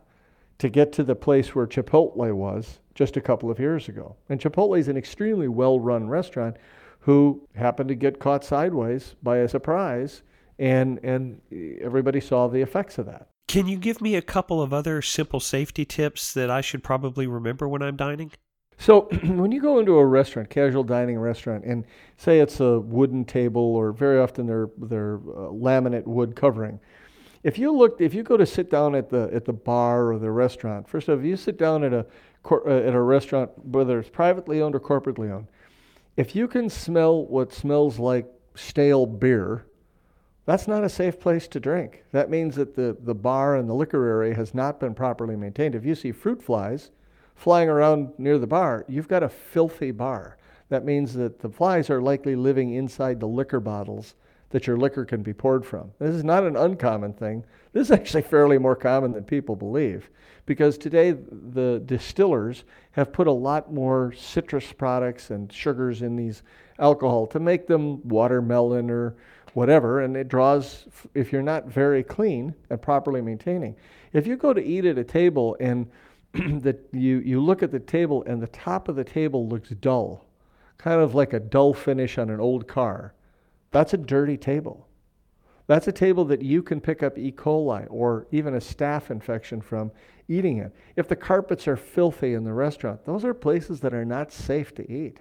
to 0.59 0.69
get 0.69 0.93
to 0.95 1.05
the 1.05 1.15
place 1.15 1.55
where 1.55 1.69
Chipotle 1.69 2.33
was 2.33 2.81
just 2.97 3.17
a 3.17 3.21
couple 3.21 3.49
of 3.49 3.61
years 3.61 3.89
ago. 3.89 4.17
And 4.29 4.41
Chipotle 4.41 4.77
is 4.77 4.89
an 4.89 4.97
extremely 4.97 5.47
well 5.47 5.79
run 5.79 6.09
restaurant 6.09 6.57
who 6.99 7.47
happened 7.55 7.91
to 7.91 7.95
get 7.95 8.19
caught 8.19 8.45
sideways 8.45 9.15
by 9.23 9.39
a 9.39 9.49
surprise, 9.49 10.23
and, 10.63 11.01
and 11.03 11.41
everybody 11.83 12.21
saw 12.21 12.47
the 12.47 12.61
effects 12.61 12.97
of 12.97 13.07
that. 13.07 13.27
Can 13.49 13.67
you 13.67 13.77
give 13.77 14.01
me 14.01 14.15
a 14.15 14.23
couple 14.23 14.63
of 14.63 14.73
other 14.73 15.03
simple 15.03 15.41
safety 15.41 15.85
tips 15.85 16.33
that 16.35 16.51
I 16.51 16.61
should 16.61 16.85
probably 16.85 17.27
remember 17.27 17.69
when 17.69 17.83
I'm 17.83 17.97
dining? 17.97 18.31
So, 18.79 19.01
when 19.25 19.51
you 19.51 19.61
go 19.61 19.81
into 19.81 19.99
a 19.99 20.07
restaurant, 20.07 20.51
casual 20.51 20.85
dining 20.85 21.19
restaurant, 21.19 21.65
and 21.65 21.85
say 22.17 22.39
it's 22.39 22.61
a 22.61 22.79
wooden 22.79 23.25
table, 23.25 23.61
or 23.61 23.91
very 23.91 24.21
often 24.21 24.47
they're, 24.47 24.71
they're 24.79 25.17
uh, 25.17 25.51
laminate 25.51 26.07
wood 26.07 26.37
covering, 26.37 26.79
if 27.43 27.59
you 27.59 27.73
look, 27.73 28.01
if 28.01 28.15
you 28.15 28.23
go 28.23 28.37
to 28.37 28.47
sit 28.47 28.71
down 28.71 28.95
at 28.95 29.11
the 29.11 29.29
at 29.35 29.45
the 29.45 29.53
bar 29.53 30.13
or 30.13 30.19
the 30.21 30.31
restaurant, 30.31 30.89
first 30.89 31.09
of 31.09 31.19
all, 31.19 31.25
if 31.25 31.27
you 31.29 31.37
sit 31.37 31.59
down 31.59 31.83
at 31.83 31.93
a 31.93 32.07
uh, 32.49 32.69
at 32.69 32.95
a 32.95 33.01
restaurant, 33.01 33.51
whether 33.65 33.99
it's 33.99 34.09
privately 34.09 34.63
owned 34.63 34.77
or 34.77 34.81
corporately 34.81 35.29
owned, 35.33 35.49
if 36.17 36.37
you 36.37 36.47
can 36.47 36.71
smell 36.71 37.27
what 37.27 37.53
smells 37.53 37.99
like 37.99 38.27
stale 38.55 39.07
beer, 39.07 39.67
that's 40.45 40.67
not 40.67 40.85
a 40.85 40.89
safe 40.89 41.21
place 41.21 41.47
to 41.49 41.61
drink. 41.61 42.05
That 42.13 42.31
means 42.31 42.57
that 42.57 42.75
the, 42.75 42.97
the 43.01 43.15
bar 43.15 43.57
and 43.57 43.69
the 43.69 43.75
liquor 43.75 44.07
area 44.07 44.35
has 44.35 44.55
not 44.55 44.81
been 44.81 44.95
properly 44.95 45.37
maintained. 45.37 45.75
If 45.75 45.85
you 45.85 45.95
see 45.95 46.13
fruit 46.13 46.43
flies 46.43 46.91
flying 47.37 47.69
around 47.69 48.13
near 48.19 48.39
the 48.39 48.47
bar, 48.47 48.85
you've 48.89 49.09
got 49.09 49.23
a 49.23 49.29
filthy 49.29 49.91
bar. 49.91 50.37
That 50.69 50.85
means 50.85 51.15
that 51.15 51.41
the 51.41 51.49
flies 51.49 51.91
are 51.91 52.01
likely 52.01 52.35
living 52.35 52.75
inside 52.75 53.21
the 53.21 53.27
liquor 53.27 53.61
bottles 53.61 54.15
that 54.51 54.67
your 54.67 54.77
liquor 54.77 55.05
can 55.05 55.23
be 55.23 55.33
poured 55.33 55.65
from. 55.65 55.91
This 55.99 56.15
is 56.15 56.25
not 56.25 56.45
an 56.45 56.57
uncommon 56.57 57.15
thing. 57.15 57.45
This 57.73 57.89
is 57.89 57.91
actually 57.91 58.23
fairly 58.23 58.59
more 58.59 58.77
common 58.77 59.13
than 59.13 59.25
people 59.25 59.57
believe 59.57 60.11
because 60.45 60.77
today 60.77 61.13
the 61.13 61.83
distillers 61.87 62.65
have 62.93 63.13
put 63.13 63.27
a 63.27 63.33
lot 63.33 63.73
more 63.73 64.13
citrus 64.13 64.73
products 64.73 65.31
and 65.31 65.53
sugars 65.53 66.03
in 66.03 66.17
these 66.17 66.43
alcohol 66.79 67.27
to 67.29 67.41
make 67.41 67.67
them 67.67 68.07
watermelon 68.07 68.91
or 68.91 69.15
whatever, 69.55 70.01
and 70.01 70.17
it 70.17 70.29
draws, 70.29 70.87
if 71.15 71.33
you're 71.33 71.43
not 71.43 71.67
very 71.67 72.03
clean 72.03 72.55
and 72.71 72.81
properly 72.81 73.21
maintaining. 73.21 73.77
If 74.13 74.27
you 74.27 74.37
go 74.37 74.53
to 74.53 74.63
eat 74.63 74.85
at 74.85 74.99
a 74.99 75.05
table 75.05 75.57
and 75.61 75.91
that 76.63 76.81
you, 76.93 77.19
you 77.19 77.41
look 77.41 77.63
at 77.63 77.71
the 77.71 77.81
table 77.81 78.25
and 78.27 78.43
the 78.43 78.47
top 78.49 78.89
of 78.89 78.97
the 78.97 79.05
table 79.05 79.49
looks 79.49 79.71
dull, 79.71 80.27
kind 80.79 81.01
of 81.01 81.15
like 81.15 81.33
a 81.33 81.41
dull 81.41 81.75
finish 81.75 82.19
on 82.19 82.31
an 82.31 82.41
old 82.41 82.67
car, 82.67 83.15
that's 83.71 83.95
a 83.95 83.99
dirty 83.99 84.37
table. 84.37 84.89
That's 85.67 85.89
a 85.89 85.93
table 85.93 86.25
that 86.27 86.43
you 86.43 86.63
can 86.63 86.81
pick 86.81 87.03
up 87.03 87.17
E. 87.17 87.33
coli 87.33 87.87
or 87.89 88.27
even 88.31 88.55
a 88.55 88.59
staph 88.59 89.11
infection 89.11 89.61
from 89.61 89.93
eating 90.29 90.59
it. 90.59 90.75
If 90.97 91.09
the 91.09 91.17
carpets 91.17 91.69
are 91.69 91.77
filthy 91.77 92.35
in 92.35 92.45
the 92.45 92.53
restaurant, 92.53 93.05
those 93.05 93.25
are 93.25 93.35
places 93.35 93.81
that 93.81 93.95
are 93.95 94.05
not 94.05 94.33
safe 94.33 94.75
to 94.75 94.93
eat. 94.93 95.21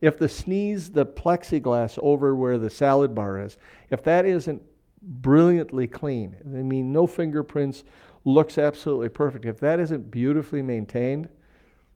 If 0.00 0.18
the 0.18 0.28
sneeze, 0.28 0.90
the 0.90 1.06
plexiglass 1.06 1.98
over 2.02 2.34
where 2.34 2.58
the 2.58 2.70
salad 2.70 3.14
bar 3.14 3.40
is, 3.40 3.56
if 3.90 4.02
that 4.04 4.26
isn't 4.26 4.62
brilliantly 5.02 5.86
clean, 5.86 6.36
I 6.44 6.62
mean, 6.62 6.92
no 6.92 7.06
fingerprints, 7.06 7.84
looks 8.24 8.58
absolutely 8.58 9.10
perfect, 9.10 9.44
if 9.44 9.60
that 9.60 9.78
isn't 9.78 10.10
beautifully 10.10 10.62
maintained, 10.62 11.28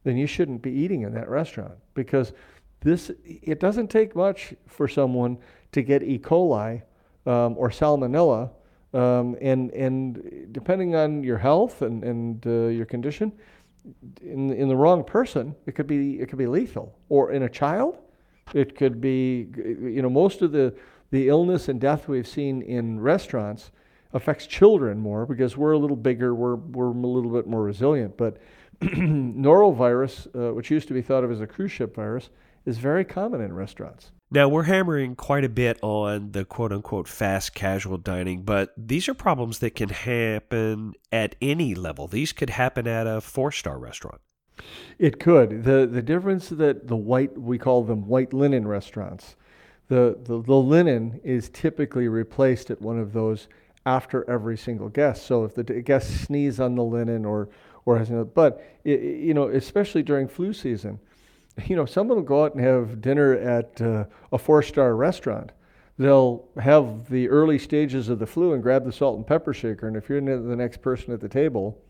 then 0.05 0.17
you 0.17 0.27
shouldn't 0.27 0.63
be 0.63 0.71
eating 0.71 1.03
in 1.03 1.13
that 1.15 1.29
restaurant 1.29 1.75
because 1.95 2.33
this 2.81 3.11
it 3.25 3.61
doesn't 3.61 3.89
take 3.89 4.15
much 4.15 4.55
for 4.67 4.87
someone 4.87 5.39
to 5.73 5.83
get 5.83 6.03
E. 6.03 6.19
coli 6.19 6.83
um, 7.27 7.57
or 7.59 7.71
salmonella. 7.71 8.51
Um, 8.95 9.37
and, 9.43 9.71
and 9.73 10.49
depending 10.53 10.95
on 10.95 11.23
your 11.23 11.37
health 11.37 11.83
and, 11.83 12.03
and 12.03 12.47
uh, 12.47 12.69
your 12.69 12.87
condition, 12.87 13.33
in, 14.21 14.53
in 14.53 14.69
the 14.69 14.77
wrong 14.77 15.05
person, 15.05 15.55
it 15.67 15.73
could 15.73 15.87
be 15.87 16.21
it 16.21 16.29
could 16.29 16.39
be 16.39 16.47
lethal. 16.47 16.99
Or 17.09 17.33
in 17.33 17.43
a 17.43 17.49
child, 17.49 17.99
it 18.55 18.77
could 18.77 19.01
be 19.01 19.49
you 19.57 20.03
know 20.03 20.11
most 20.11 20.43
of 20.43 20.53
the 20.53 20.75
the 21.11 21.29
illness 21.29 21.69
and 21.69 21.81
death 21.81 22.09
we've 22.09 22.29
seen 22.29 22.63
in 22.63 23.01
restaurants 23.01 23.71
affects 24.13 24.47
children 24.47 24.99
more 24.99 25.27
because 25.27 25.57
we're 25.57 25.73
a 25.73 25.79
little 25.79 25.97
bigger, 25.97 26.35
we're 26.35 26.57
we're 26.57 26.89
a 26.89 27.07
little 27.07 27.31
bit 27.31 27.47
more 27.47 27.63
resilient. 27.63 28.17
But 28.17 28.39
norovirus, 28.81 30.29
uh, 30.35 30.55
which 30.55 30.71
used 30.71 30.89
to 30.89 30.95
be 30.95 31.03
thought 31.03 31.25
of 31.25 31.31
as 31.31 31.41
a 31.41 31.47
cruise 31.47 31.73
ship 31.73 31.95
virus, 31.95 32.31
is 32.65 32.79
very 32.79 33.05
common 33.05 33.41
in 33.41 33.53
restaurants. 33.53 34.13
Now, 34.31 34.47
we're 34.47 34.65
hammering 34.65 35.17
quite 35.17 35.45
a 35.45 35.49
bit 35.49 35.79
on 35.83 36.33
the 36.33 36.45
quote 36.45 36.71
unquote 36.71 37.09
fast 37.09 37.55
casual 37.55 37.97
dining, 37.97 38.43
but 38.43 38.75
these 38.77 39.09
are 39.09 39.15
problems 39.15 39.61
that 39.61 39.75
can 39.75 39.89
happen 39.89 40.93
at 41.11 41.35
any 41.41 41.75
level. 41.75 42.07
These 42.07 42.33
could 42.33 42.51
happen 42.51 42.87
at 42.87 43.07
a 43.07 43.23
four 43.23 43.51
star 43.53 43.79
restaurant. 43.79 44.21
It 44.99 45.19
could. 45.19 45.65
The, 45.65 45.87
the 45.87 46.03
difference 46.03 46.49
that 46.51 46.89
the 46.89 46.97
white, 46.97 47.39
we 47.39 47.57
call 47.57 47.85
them 47.85 48.07
white 48.07 48.35
linen 48.35 48.69
restaurants, 48.69 49.37
the, 49.89 50.19
the, 50.25 50.43
the 50.43 50.55
linen 50.57 51.21
is 51.25 51.49
typically 51.49 52.09
replaced 52.09 52.71
at 52.71 52.83
one 52.83 52.99
of 52.99 53.15
those 53.15 53.49
after 53.87 54.29
every 54.29 54.59
single 54.59 54.91
guest. 54.91 55.27
So 55.27 55.45
if 55.45 55.55
the 55.55 55.63
guest 55.63 56.25
sneeze 56.25 56.61
on 56.61 56.75
the 56.75 56.83
linen 56.83 57.25
or, 57.25 57.49
or 57.87 57.99
has, 57.99 58.11
but, 58.35 58.63
it, 58.85 59.01
you 59.01 59.33
know, 59.33 59.49
especially 59.49 60.03
during 60.03 60.29
flu 60.29 60.53
season, 60.53 60.99
you 61.67 61.77
know, 61.77 61.87
someone 61.87 62.17
will 62.17 62.25
go 62.25 62.45
out 62.45 62.55
and 62.55 62.65
have 62.65 63.01
dinner 63.01 63.35
at 63.35 63.81
uh, 63.81 64.05
a 64.33 64.39
four 64.39 64.63
star 64.63 64.95
restaurant. 64.95 65.53
They'll 65.99 66.49
have 66.61 67.11
the 67.11 67.29
early 67.29 67.59
stages 67.59 68.09
of 68.09 68.21
the 68.21 68.27
flu 68.27 68.53
and 68.53 68.63
grab 68.63 68.85
the 68.85 68.93
salt 68.93 69.17
and 69.17 69.27
pepper 69.27 69.53
shaker. 69.53 69.89
And 69.89 69.97
if 69.97 70.09
you're 70.09 70.21
the 70.21 70.57
next 70.57 70.81
person 70.81 71.13
at 71.13 71.21
the 71.21 71.29
table, 71.29 71.83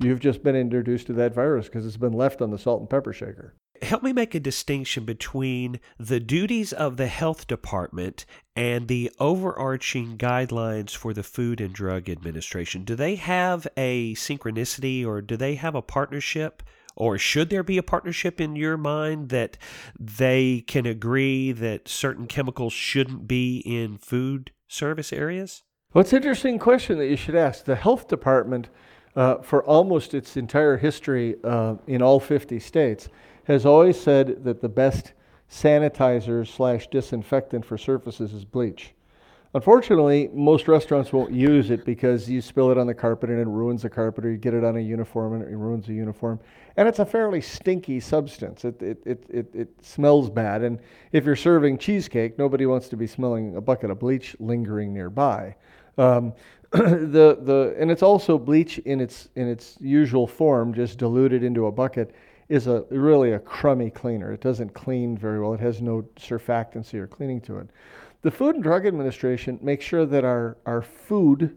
you've 0.00 0.20
just 0.20 0.42
been 0.42 0.56
introduced 0.56 1.06
to 1.08 1.12
that 1.14 1.34
virus 1.34 1.66
because 1.66 1.86
it's 1.86 1.98
been 1.98 2.14
left 2.14 2.40
on 2.40 2.50
the 2.50 2.58
salt 2.58 2.80
and 2.80 2.88
pepper 2.88 3.12
shaker. 3.12 3.54
Help 3.82 4.02
me 4.04 4.12
make 4.12 4.34
a 4.34 4.40
distinction 4.40 5.04
between 5.04 5.80
the 5.98 6.20
duties 6.20 6.72
of 6.72 6.96
the 6.96 7.08
health 7.08 7.48
department 7.48 8.24
and 8.54 8.86
the 8.86 9.10
overarching 9.18 10.16
guidelines 10.16 10.96
for 10.96 11.12
the 11.12 11.24
Food 11.24 11.60
and 11.60 11.74
Drug 11.74 12.08
Administration. 12.08 12.84
Do 12.84 12.94
they 12.94 13.16
have 13.16 13.66
a 13.76 14.14
synchronicity 14.14 15.04
or 15.04 15.20
do 15.20 15.36
they 15.36 15.56
have 15.56 15.74
a 15.74 15.82
partnership? 15.82 16.62
Or 16.96 17.18
should 17.18 17.50
there 17.50 17.62
be 17.62 17.78
a 17.78 17.82
partnership 17.82 18.40
in 18.40 18.56
your 18.56 18.76
mind 18.76 19.30
that 19.30 19.58
they 19.98 20.64
can 20.66 20.86
agree 20.86 21.52
that 21.52 21.88
certain 21.88 22.26
chemicals 22.26 22.72
shouldn't 22.72 23.26
be 23.26 23.58
in 23.58 23.98
food 23.98 24.52
service 24.68 25.12
areas? 25.12 25.62
Well, 25.92 26.02
it's 26.02 26.12
an 26.12 26.18
interesting 26.18 26.58
question 26.58 26.98
that 26.98 27.08
you 27.08 27.16
should 27.16 27.34
ask. 27.34 27.64
The 27.64 27.76
health 27.76 28.08
department, 28.08 28.68
uh, 29.14 29.36
for 29.38 29.62
almost 29.64 30.14
its 30.14 30.36
entire 30.36 30.78
history 30.78 31.36
uh, 31.44 31.76
in 31.86 32.00
all 32.00 32.18
50 32.18 32.58
states, 32.60 33.08
has 33.44 33.66
always 33.66 34.00
said 34.00 34.44
that 34.44 34.60
the 34.60 34.68
best 34.68 35.12
sanitizer 35.50 36.46
slash 36.46 36.88
disinfectant 36.88 37.64
for 37.64 37.76
surfaces 37.76 38.32
is 38.32 38.44
bleach. 38.44 38.94
Unfortunately, 39.54 40.30
most 40.32 40.66
restaurants 40.66 41.12
won't 41.12 41.30
use 41.30 41.70
it 41.70 41.84
because 41.84 42.28
you 42.28 42.40
spill 42.40 42.70
it 42.70 42.78
on 42.78 42.86
the 42.86 42.94
carpet 42.94 43.28
and 43.28 43.38
it 43.38 43.46
ruins 43.46 43.82
the 43.82 43.90
carpet, 43.90 44.24
or 44.24 44.30
you 44.30 44.38
get 44.38 44.54
it 44.54 44.64
on 44.64 44.76
a 44.76 44.80
uniform 44.80 45.34
and 45.34 45.42
it 45.42 45.54
ruins 45.54 45.86
the 45.86 45.92
uniform. 45.92 46.40
And 46.78 46.88
it's 46.88 47.00
a 47.00 47.04
fairly 47.04 47.42
stinky 47.42 48.00
substance. 48.00 48.64
It, 48.64 48.80
it, 48.80 49.02
it, 49.04 49.26
it, 49.28 49.54
it 49.54 49.84
smells 49.84 50.30
bad. 50.30 50.62
And 50.62 50.78
if 51.12 51.26
you're 51.26 51.36
serving 51.36 51.76
cheesecake, 51.76 52.38
nobody 52.38 52.64
wants 52.64 52.88
to 52.88 52.96
be 52.96 53.06
smelling 53.06 53.56
a 53.56 53.60
bucket 53.60 53.90
of 53.90 53.98
bleach 53.98 54.34
lingering 54.40 54.94
nearby. 54.94 55.54
Um, 55.98 56.32
the, 56.70 57.38
the, 57.42 57.76
and 57.78 57.90
it's 57.90 58.02
also 58.02 58.38
bleach 58.38 58.78
in 58.78 59.02
its, 59.02 59.28
in 59.36 59.48
its 59.48 59.76
usual 59.82 60.26
form, 60.26 60.72
just 60.72 60.96
diluted 60.96 61.42
into 61.42 61.66
a 61.66 61.72
bucket, 61.72 62.14
is 62.48 62.68
a, 62.68 62.86
really 62.90 63.32
a 63.32 63.38
crummy 63.38 63.90
cleaner. 63.90 64.32
It 64.32 64.40
doesn't 64.40 64.72
clean 64.72 65.16
very 65.16 65.40
well, 65.40 65.52
it 65.52 65.60
has 65.60 65.82
no 65.82 66.06
surfactancy 66.16 66.98
or 66.98 67.06
cleaning 67.06 67.42
to 67.42 67.58
it. 67.58 67.68
The 68.22 68.30
Food 68.30 68.54
and 68.54 68.62
Drug 68.62 68.86
Administration 68.86 69.58
makes 69.62 69.84
sure 69.84 70.06
that 70.06 70.24
our, 70.24 70.56
our 70.64 70.80
food 70.80 71.56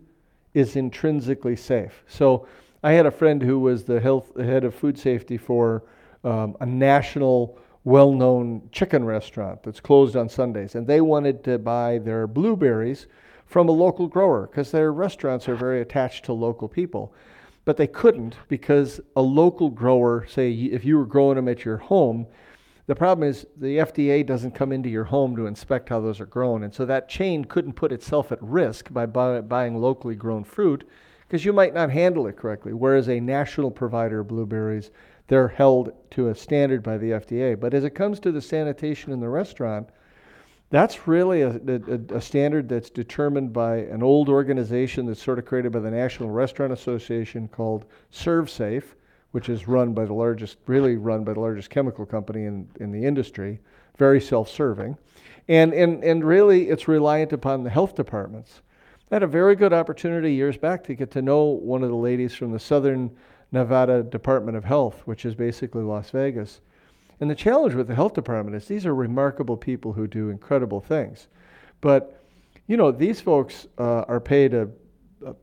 is 0.56 0.76
intrinsically 0.76 1.56
safe. 1.56 2.04
So 2.08 2.48
I 2.84 2.94
had 2.94 3.06
a 3.06 3.12
friend 3.12 3.40
who 3.40 3.60
was 3.60 3.84
the 3.84 4.00
health 4.00 4.36
head 4.40 4.64
of 4.64 4.74
food 4.74 4.98
safety 4.98 5.38
for 5.38 5.84
um, 6.24 6.58
a 6.60 6.66
national 6.66 7.60
well-known 7.84 8.68
chicken 8.72 9.06
restaurant 9.06 9.62
that's 9.62 9.80
closed 9.80 10.16
on 10.16 10.28
Sundays, 10.28 10.74
and 10.74 10.88
they 10.88 11.02
wanted 11.02 11.44
to 11.44 11.60
buy 11.60 12.00
their 12.00 12.26
blueberries 12.26 13.06
from 13.46 13.70
a 13.70 13.72
local 13.72 14.08
grower 14.08 14.48
because 14.48 14.72
their 14.72 14.92
restaurants 14.92 15.48
are 15.48 15.56
very 15.56 15.82
attached 15.82 16.26
to 16.26 16.34
local 16.34 16.68
people. 16.68 17.14
But 17.64 17.78
they 17.78 17.86
couldn't 17.86 18.38
because 18.48 19.00
a 19.16 19.22
local 19.22 19.70
grower, 19.70 20.26
say 20.28 20.52
if 20.52 20.84
you 20.84 20.98
were 20.98 21.06
growing 21.06 21.36
them 21.36 21.48
at 21.48 21.64
your 21.64 21.78
home, 21.78 22.26
The 22.88 22.96
problem 22.96 23.28
is 23.28 23.48
the 23.58 23.78
FDA 23.78 24.26
doesn't 24.26 24.52
come 24.52 24.72
into 24.72 24.90
your 24.90 25.06
home 25.06 25.36
to 25.38 25.48
inspect 25.48 25.90
how 25.90 26.00
those 26.02 26.20
are 26.20 26.28
grown. 26.28 26.64
And 26.64 26.74
so 26.74 26.86
that 26.86 27.10
chain 27.10 27.46
couldn't 27.46 27.74
put 27.74 27.92
itself 27.92 28.32
at 28.32 28.42
risk 28.42 28.94
by 28.94 29.08
buy, 29.08 29.42
buying 29.42 29.82
locally 29.82 30.16
grown 30.16 30.44
fruit 30.44 30.88
because 31.28 31.44
you 31.44 31.54
might 31.54 31.74
not 31.74 31.90
handle 31.90 32.28
it 32.28 32.38
correctly. 32.38 32.74
Whereas 32.74 33.10
a 33.10 33.20
national 33.20 33.72
provider 33.72 34.20
of 34.20 34.28
blueberries, 34.28 34.92
they're 35.28 35.48
held 35.48 35.92
to 36.12 36.30
a 36.30 36.36
standard 36.36 36.84
by 36.84 36.98
the 37.00 37.12
FDA. 37.12 37.60
But 37.60 37.74
as 37.74 37.84
it 37.84 37.96
comes 37.96 38.20
to 38.20 38.32
the 38.32 38.42
sanitation 38.42 39.12
in 39.12 39.20
the 39.20 39.30
restaurant, 39.30 39.90
that's 40.70 41.08
really 41.08 41.42
a, 41.42 41.50
a, 41.50 42.18
a, 42.18 42.22
standard 42.22 42.68
that's 42.68 42.90
determined 42.90 43.54
by 43.54 43.78
an 43.78 44.04
old 44.04 44.30
organization 44.30 45.06
that's 45.06 45.24
sort 45.24 45.40
of 45.40 45.46
created 45.46 45.72
by 45.72 45.80
the 45.80 45.92
National 45.92 46.30
Restaurant 46.30 46.74
Association 46.74 47.48
called 47.48 47.86
ServSafe, 48.12 48.84
which 49.36 49.50
is 49.50 49.68
run 49.68 49.94
by 49.94 50.06
the 50.06 50.14
largest, 50.14 50.56
really 50.66 50.96
run 50.96 51.26
by 51.26 51.34
the 51.34 51.40
largest 51.42 51.70
chemical 51.70 52.06
company 52.06 52.46
in, 52.46 52.66
in 52.80 52.90
the 52.90 53.04
industry, 53.06 53.60
very 53.98 54.22
self 54.22 54.50
serving. 54.50 54.98
And, 55.50 55.74
and, 55.74 56.02
and 56.06 56.24
really, 56.24 56.70
it's 56.70 56.88
reliant 56.88 57.34
upon 57.34 57.62
the 57.66 57.70
health 57.70 57.96
departments. 57.96 58.62
I 59.12 59.16
had 59.16 59.24
a 59.24 59.28
very 59.28 59.58
good 59.58 59.74
opportunity 59.74 60.34
years 60.34 60.56
back 60.56 60.86
to 60.86 60.96
get 60.96 61.12
to 61.12 61.22
know 61.22 61.44
one 61.44 61.84
of 61.84 61.90
the 61.90 61.98
ladies 61.98 62.34
from 62.34 62.54
the 62.54 62.60
Southern 62.62 63.14
Nevada 63.52 64.04
Department 64.04 64.58
of 64.58 64.64
Health, 64.64 65.02
which 65.04 65.26
is 65.26 65.36
basically 65.36 65.84
Las 65.84 66.12
Vegas. 66.12 66.62
And 67.20 67.30
the 67.30 67.36
challenge 67.36 67.74
with 67.76 67.90
the 67.90 67.96
health 67.96 68.14
department 68.14 68.56
is 68.56 68.70
these 68.70 68.86
are 68.86 68.96
remarkable 68.96 69.58
people 69.58 69.92
who 69.92 70.08
do 70.08 70.30
incredible 70.30 70.80
things. 70.80 71.28
But, 71.82 72.24
you 72.68 72.78
know, 72.78 72.90
these 72.90 73.20
folks 73.20 73.68
uh, 73.80 74.06
are 74.08 74.22
paid 74.22 74.54
a, 74.54 74.70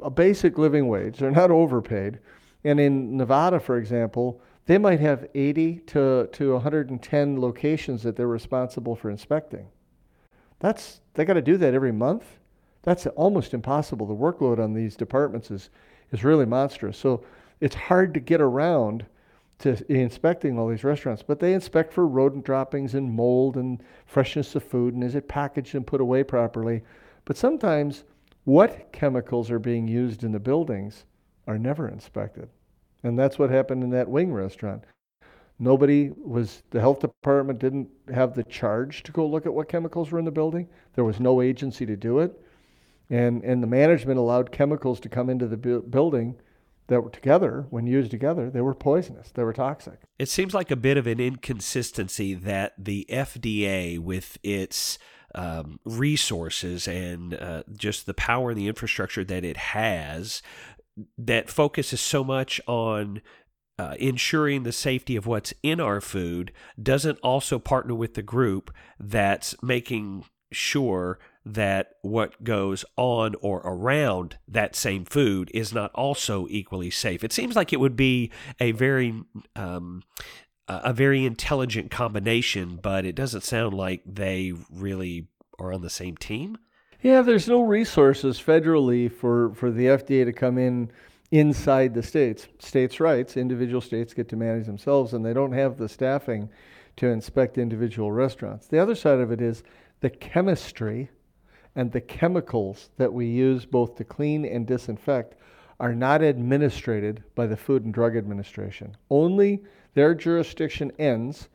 a 0.02 0.08
basic 0.08 0.56
living 0.56 0.88
wage. 0.88 1.18
They're 1.18 1.30
not 1.30 1.50
overpaid. 1.50 2.20
And 2.64 2.78
in 2.78 3.16
Nevada, 3.16 3.58
for 3.58 3.76
example, 3.76 4.40
they 4.66 4.78
might 4.78 5.00
have 5.00 5.26
80 5.34 5.76
to, 5.86 6.28
to 6.32 6.52
110 6.52 7.40
locations 7.40 8.02
that 8.02 8.16
they're 8.16 8.28
responsible 8.28 8.94
for 8.94 9.10
inspecting. 9.10 9.66
That's, 10.60 11.00
they 11.14 11.24
got 11.24 11.34
to 11.34 11.42
do 11.42 11.56
that 11.56 11.74
every 11.74 11.92
month. 11.92 12.24
That's 12.82 13.06
almost 13.08 13.54
impossible. 13.54 14.06
The 14.06 14.14
workload 14.14 14.62
on 14.62 14.74
these 14.74 14.96
departments 14.96 15.50
is, 15.50 15.70
is 16.12 16.22
really 16.22 16.46
monstrous. 16.46 16.96
So 16.96 17.24
it's 17.60 17.74
hard 17.74 18.14
to 18.14 18.20
get 18.20 18.40
around 18.40 19.04
to 19.60 19.92
inspecting 19.92 20.58
all 20.58 20.68
these 20.68 20.82
restaurants, 20.82 21.22
but 21.22 21.38
they 21.38 21.54
inspect 21.54 21.92
for 21.92 22.06
rodent 22.06 22.44
droppings 22.44 22.94
and 22.94 23.12
mold 23.12 23.56
and 23.56 23.80
freshness 24.06 24.56
of 24.56 24.64
food 24.64 24.94
and 24.94 25.04
is 25.04 25.14
it 25.14 25.28
packaged 25.28 25.74
and 25.76 25.86
put 25.86 26.00
away 26.00 26.24
properly. 26.24 26.82
But 27.24 27.36
sometimes 27.36 28.04
what 28.44 28.90
chemicals 28.92 29.50
are 29.50 29.60
being 29.60 29.86
used 29.86 30.24
in 30.24 30.32
the 30.32 30.40
buildings 30.40 31.04
are 31.46 31.58
never 31.58 31.88
inspected. 31.88 32.48
And 33.02 33.18
that's 33.18 33.38
what 33.38 33.50
happened 33.50 33.82
in 33.82 33.90
that 33.90 34.08
wing 34.08 34.32
restaurant. 34.32 34.84
Nobody 35.58 36.10
was, 36.16 36.62
the 36.70 36.80
health 36.80 37.00
department 37.00 37.58
didn't 37.58 37.88
have 38.12 38.34
the 38.34 38.44
charge 38.44 39.02
to 39.04 39.12
go 39.12 39.26
look 39.26 39.46
at 39.46 39.54
what 39.54 39.68
chemicals 39.68 40.10
were 40.10 40.18
in 40.18 40.24
the 40.24 40.30
building. 40.30 40.68
There 40.94 41.04
was 41.04 41.20
no 41.20 41.40
agency 41.40 41.86
to 41.86 41.96
do 41.96 42.18
it. 42.18 42.40
And, 43.10 43.44
and 43.44 43.62
the 43.62 43.66
management 43.66 44.18
allowed 44.18 44.52
chemicals 44.52 44.98
to 45.00 45.08
come 45.08 45.28
into 45.28 45.46
the 45.46 45.56
bu- 45.56 45.82
building 45.82 46.36
that 46.88 47.02
were 47.02 47.10
together, 47.10 47.66
when 47.70 47.86
used 47.86 48.10
together, 48.10 48.50
they 48.50 48.60
were 48.60 48.74
poisonous. 48.74 49.30
They 49.30 49.44
were 49.44 49.52
toxic. 49.52 50.00
It 50.18 50.28
seems 50.28 50.54
like 50.54 50.70
a 50.70 50.76
bit 50.76 50.96
of 50.96 51.06
an 51.06 51.20
inconsistency 51.20 52.34
that 52.34 52.72
the 52.78 53.06
FDA, 53.08 53.98
with 53.98 54.38
its 54.42 54.98
um, 55.34 55.78
resources 55.84 56.86
and 56.88 57.34
uh, 57.34 57.62
just 57.72 58.06
the 58.06 58.14
power 58.14 58.50
and 58.50 58.58
the 58.58 58.68
infrastructure 58.68 59.24
that 59.24 59.44
it 59.44 59.56
has, 59.56 60.42
that 61.16 61.50
focuses 61.50 62.00
so 62.00 62.22
much 62.22 62.60
on 62.66 63.22
uh, 63.78 63.94
ensuring 63.98 64.62
the 64.62 64.72
safety 64.72 65.16
of 65.16 65.26
what's 65.26 65.54
in 65.62 65.80
our 65.80 66.00
food, 66.00 66.52
doesn't 66.80 67.18
also 67.20 67.58
partner 67.58 67.94
with 67.94 68.14
the 68.14 68.22
group 68.22 68.72
that's 68.98 69.54
making 69.62 70.24
sure 70.52 71.18
that 71.44 71.94
what 72.02 72.44
goes 72.44 72.84
on 72.96 73.34
or 73.40 73.60
around 73.64 74.36
that 74.46 74.76
same 74.76 75.04
food 75.04 75.50
is 75.52 75.72
not 75.72 75.90
also 75.94 76.46
equally 76.48 76.90
safe. 76.90 77.24
It 77.24 77.32
seems 77.32 77.56
like 77.56 77.72
it 77.72 77.80
would 77.80 77.96
be 77.96 78.30
a 78.60 78.72
very 78.72 79.22
um, 79.56 80.02
a 80.68 80.92
very 80.92 81.24
intelligent 81.24 81.90
combination, 81.90 82.78
but 82.80 83.04
it 83.04 83.16
doesn't 83.16 83.42
sound 83.42 83.74
like 83.74 84.02
they 84.06 84.52
really 84.70 85.28
are 85.58 85.72
on 85.72 85.82
the 85.82 85.90
same 85.90 86.16
team. 86.16 86.58
Yeah, 87.02 87.22
there's 87.22 87.48
no 87.48 87.62
resources 87.62 88.40
federally 88.40 89.10
for, 89.10 89.52
for 89.54 89.72
the 89.72 89.86
FDA 89.86 90.24
to 90.24 90.32
come 90.32 90.56
in 90.56 90.88
inside 91.32 91.94
the 91.94 92.02
states. 92.02 92.46
States' 92.60 93.00
rights, 93.00 93.36
individual 93.36 93.80
states 93.80 94.14
get 94.14 94.28
to 94.28 94.36
manage 94.36 94.66
themselves, 94.66 95.12
and 95.12 95.26
they 95.26 95.32
don't 95.32 95.50
have 95.50 95.76
the 95.76 95.88
staffing 95.88 96.48
to 96.98 97.08
inspect 97.08 97.58
individual 97.58 98.12
restaurants. 98.12 98.68
The 98.68 98.78
other 98.78 98.94
side 98.94 99.18
of 99.18 99.32
it 99.32 99.40
is 99.40 99.64
the 99.98 100.10
chemistry 100.10 101.10
and 101.74 101.90
the 101.90 102.00
chemicals 102.00 102.90
that 102.98 103.12
we 103.12 103.26
use 103.26 103.66
both 103.66 103.96
to 103.96 104.04
clean 104.04 104.44
and 104.44 104.64
disinfect 104.64 105.34
are 105.80 105.96
not 105.96 106.22
administered 106.22 107.24
by 107.34 107.48
the 107.48 107.56
Food 107.56 107.84
and 107.84 107.92
Drug 107.92 108.16
Administration. 108.16 108.96
Only 109.10 109.64
their 109.94 110.14
jurisdiction 110.14 110.92
ends 111.00 111.48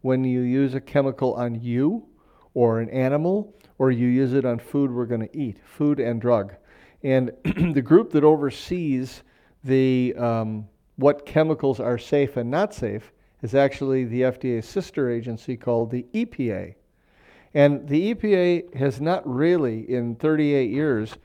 when 0.00 0.24
you 0.24 0.40
use 0.40 0.72
a 0.72 0.80
chemical 0.80 1.34
on 1.34 1.60
you 1.60 2.06
or 2.54 2.80
an 2.80 2.88
animal 2.88 3.54
or 3.78 3.90
you 3.90 4.06
use 4.06 4.32
it 4.32 4.44
on 4.44 4.58
food 4.58 4.90
we're 4.90 5.06
going 5.06 5.26
to 5.26 5.36
eat, 5.36 5.58
food 5.64 6.00
and 6.00 6.20
drug. 6.20 6.54
And 7.02 7.32
the 7.74 7.82
group 7.82 8.12
that 8.12 8.24
oversees 8.24 9.22
the 9.62 10.14
um, 10.16 10.68
what 10.96 11.26
chemicals 11.26 11.80
are 11.80 11.98
safe 11.98 12.36
and 12.36 12.50
not 12.50 12.74
safe 12.74 13.12
is 13.42 13.54
actually 13.54 14.04
the 14.04 14.22
FDA's 14.22 14.66
sister 14.66 15.10
agency 15.10 15.56
called 15.56 15.90
the 15.90 16.06
EPA. 16.14 16.74
And 17.52 17.88
the 17.88 18.14
EPA 18.14 18.74
has 18.74 19.00
not 19.00 19.22
really, 19.28 19.88
in 19.90 20.16
38 20.16 20.70
years, 20.70 21.16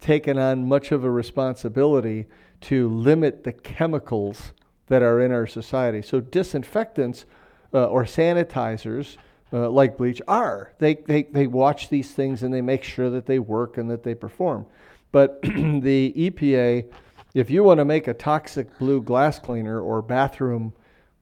taken 0.00 0.38
on 0.38 0.68
much 0.68 0.90
of 0.90 1.04
a 1.04 1.10
responsibility 1.10 2.26
to 2.62 2.88
limit 2.88 3.44
the 3.44 3.52
chemicals 3.52 4.52
that 4.88 5.02
are 5.02 5.20
in 5.20 5.32
our 5.32 5.46
society. 5.46 6.02
So, 6.02 6.20
disinfectants 6.20 7.26
uh, 7.72 7.86
or 7.86 8.04
sanitizers 8.04 9.16
uh, 9.52 9.70
like 9.70 9.96
bleach 9.96 10.20
are. 10.26 10.72
They, 10.78 10.94
they, 10.94 11.24
they 11.24 11.46
watch 11.46 11.88
these 11.88 12.10
things 12.12 12.42
and 12.42 12.52
they 12.52 12.62
make 12.62 12.82
sure 12.82 13.10
that 13.10 13.26
they 13.26 13.38
work 13.38 13.78
and 13.78 13.90
that 13.90 14.02
they 14.02 14.14
perform. 14.14 14.66
But 15.12 15.40
the 15.42 16.12
EPA, 16.16 16.92
if 17.34 17.50
you 17.50 17.62
want 17.62 17.78
to 17.78 17.84
make 17.84 18.08
a 18.08 18.14
toxic 18.14 18.78
blue 18.78 19.02
glass 19.02 19.38
cleaner 19.38 19.80
or 19.80 20.02
bathroom, 20.02 20.72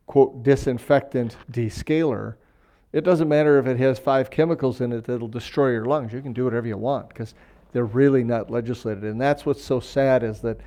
quote, 0.07 0.43
disinfectant 0.43 1.37
descaler, 1.51 2.37
it 2.93 3.03
doesn't 3.03 3.29
matter 3.29 3.59
if 3.59 3.67
it 3.67 3.79
has 3.79 3.99
five 3.99 4.31
chemicals 4.31 4.81
in 4.81 4.93
it 4.93 5.05
that'll 5.05 5.29
destroy 5.29 5.71
your 5.71 5.85
lungs. 5.85 6.13
You 6.13 6.23
can 6.23 6.33
do 6.33 6.45
whatever 6.45 6.69
you 6.69 6.77
want 6.77 7.09
because 7.09 7.35
they're 7.73 7.85
really 7.85 8.23
not 8.23 8.51
legislated. 8.51 9.03
And 9.03 9.21
that's 9.21 9.45
what's 9.45 9.65
so 9.65 9.81
sad 9.81 10.23
is 10.23 10.41
that 10.41 10.61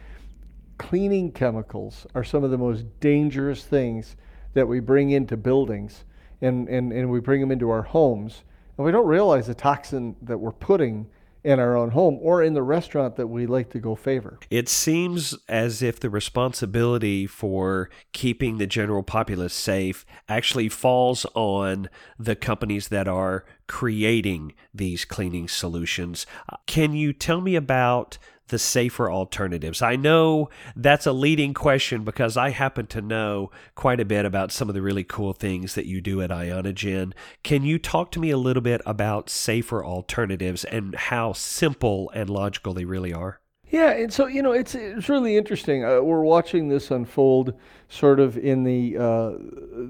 cleaning 0.78 1.32
chemicals 1.32 2.06
are 2.14 2.24
some 2.24 2.44
of 2.44 2.52
the 2.52 2.58
most 2.58 2.86
dangerous 3.00 3.64
things 3.64 4.18
that 4.54 4.68
we 4.68 4.80
bring 4.80 5.12
into 5.12 5.38
buildings 5.38 6.04
and, 6.42 6.68
and, 6.70 6.92
and 6.92 7.10
we 7.10 7.20
bring 7.20 7.42
them 7.42 7.52
into 7.52 7.70
our 7.70 7.84
homes. 7.84 8.44
And 8.78 8.86
we 8.86 8.92
don't 8.92 9.08
realize 9.08 9.48
the 9.48 9.56
toxin 9.56 10.16
that 10.22 10.38
we're 10.38 10.52
putting 10.52 11.08
in 11.44 11.60
our 11.60 11.78
own 11.78 11.92
home 11.92 12.20
or 12.22 12.44
in 12.44 12.54
the 12.54 12.62
restaurant 12.62 13.16
that 13.16 13.28
we 13.28 13.48
like 13.48 13.70
to 13.70 13.80
go 13.80 13.96
favor. 13.96 14.38
It 14.50 14.68
seems 14.68 15.34
as 15.48 15.82
if 15.82 16.00
the 16.00 16.10
responsibility 16.10 17.26
for 17.26 17.90
keeping 18.12 18.58
the 18.58 18.68
general 18.68 19.02
populace 19.02 19.54
safe 19.54 20.06
actually 20.28 20.70
falls 20.70 21.26
on 21.36 21.90
the 22.20 22.36
companies 22.36 22.90
that 22.90 23.08
are 23.08 23.46
creating 23.68 24.54
these 24.74 25.06
cleaning 25.06 25.48
solutions. 25.48 26.26
Can 26.66 26.94
you 26.94 27.14
tell 27.14 27.42
me 27.42 27.56
about 27.56 28.18
the 28.48 28.60
safer 28.60 29.12
alternatives? 29.12 29.82
I 29.82 29.96
know 29.96 30.50
that's 30.76 31.06
a 31.06 31.12
leading 31.12 31.54
question 31.54 32.04
because 32.04 32.38
I 32.38 32.52
happen 32.52 32.88
to 32.88 33.02
know 33.02 33.52
quite 33.76 34.00
a 34.00 34.06
bit 34.06 34.26
about 34.26 34.52
some 34.52 34.70
of 34.70 34.76
the 34.76 34.82
really 34.82 35.04
cool 35.04 35.34
things 35.34 35.76
that 35.76 35.86
you 35.86 36.02
do 36.02 36.22
at 36.22 36.30
Ionogen. 36.30 37.14
Can 37.44 37.64
you 37.64 37.78
talk 37.78 38.12
to 38.12 38.20
me 38.20 38.30
a 38.30 38.38
little 38.38 38.64
bit 38.64 38.82
about 38.86 39.30
safer 39.30 39.84
alternatives 39.84 40.64
and 40.64 40.96
how 40.96 41.34
simple 41.34 42.10
and 42.14 42.30
logical 42.30 42.74
they 42.74 42.86
really 42.86 43.14
are? 43.14 43.40
Yeah, 43.70 43.92
and 43.92 44.14
so 44.14 44.28
you 44.28 44.42
know, 44.42 44.54
it's 44.54 44.76
it's 44.76 45.10
really 45.10 45.36
interesting. 45.36 45.84
Uh, 45.84 46.00
we're 46.00 46.22
watching 46.22 46.70
this 46.70 46.90
unfold, 46.90 47.54
sort 47.90 48.22
of 48.22 48.38
in 48.38 48.64
the 48.64 48.98
uh, 48.98 49.32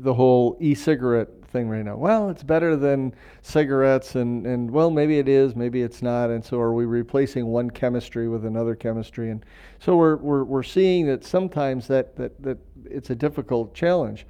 the 0.02 0.16
whole 0.16 0.58
e-cigarette 0.60 1.30
thing 1.58 1.70
right 1.70 1.84
now. 1.84 1.98
Well, 1.98 2.30
it's 2.30 2.44
better 2.44 2.76
than 2.76 3.14
cigarettes, 3.42 4.16
and 4.16 4.46
and 4.46 4.70
well, 4.70 4.92
maybe 4.92 5.20
it 5.20 5.28
is, 5.28 5.56
maybe 5.56 5.82
it's 5.82 6.02
not. 6.02 6.30
And 6.30 6.44
so, 6.44 6.60
are 6.60 6.74
we 6.74 6.86
replacing 6.86 7.48
one 7.48 7.70
chemistry 7.70 8.28
with 8.28 8.46
another 8.46 8.76
chemistry? 8.76 9.32
And 9.32 9.44
so, 9.80 9.96
we're 9.98 10.18
we're 10.18 10.44
we're 10.44 10.64
seeing 10.64 11.08
that 11.08 11.24
sometimes 11.24 11.88
that 11.88 12.16
that 12.18 12.42
that 12.44 12.58
it's 12.86 13.10
a 13.10 13.16
difficult 13.16 13.74
challenge. 13.74 14.26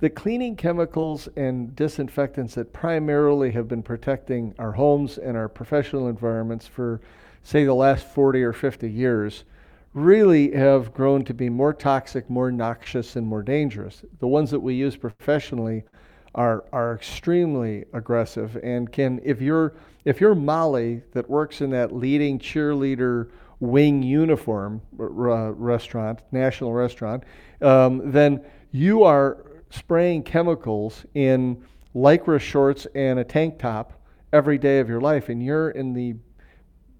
The 0.00 0.10
cleaning 0.10 0.54
chemicals 0.54 1.28
and 1.36 1.74
disinfectants 1.74 2.54
that 2.54 2.72
primarily 2.72 3.50
have 3.50 3.66
been 3.66 3.82
protecting 3.82 4.54
our 4.58 4.72
homes 4.72 5.18
and 5.18 5.36
our 5.36 5.48
professional 5.48 6.06
environments 6.06 6.68
for 6.68 7.00
say, 7.42 7.64
the 7.64 7.74
last 7.74 8.06
40 8.06 8.42
or 8.42 8.52
50 8.52 8.90
years, 8.90 9.44
really 9.94 10.52
have 10.52 10.92
grown 10.92 11.24
to 11.24 11.32
be 11.32 11.48
more 11.48 11.72
toxic, 11.72 12.28
more 12.28 12.52
noxious, 12.52 13.16
and 13.16 13.26
more 13.26 13.42
dangerous. 13.42 14.02
The 14.20 14.28
ones 14.28 14.50
that 14.50 14.60
we 14.60 14.74
use 14.74 14.96
professionally 14.96 15.84
are 16.38 16.64
are 16.72 16.94
extremely 16.94 17.84
aggressive 17.92 18.56
and 18.62 18.92
can 18.92 19.20
if 19.24 19.42
you're 19.42 19.74
if 20.04 20.20
you're 20.20 20.36
Molly 20.36 21.02
that 21.12 21.28
works 21.28 21.60
in 21.60 21.68
that 21.70 21.92
leading 21.94 22.38
cheerleader 22.38 23.28
wing 23.60 24.04
uniform 24.04 24.80
uh, 25.00 25.52
restaurant, 25.52 26.20
national 26.30 26.72
restaurant, 26.72 27.24
um, 27.60 28.12
then 28.12 28.40
you 28.70 29.02
are 29.02 29.44
spraying 29.70 30.22
chemicals 30.22 31.04
in 31.14 31.60
lycra 31.94 32.40
shorts 32.40 32.86
and 32.94 33.18
a 33.18 33.24
tank 33.24 33.58
top 33.58 34.00
every 34.32 34.58
day 34.58 34.78
of 34.78 34.88
your 34.88 35.00
life, 35.00 35.28
and 35.28 35.42
you're 35.42 35.70
in 35.70 35.92
the 35.92 36.14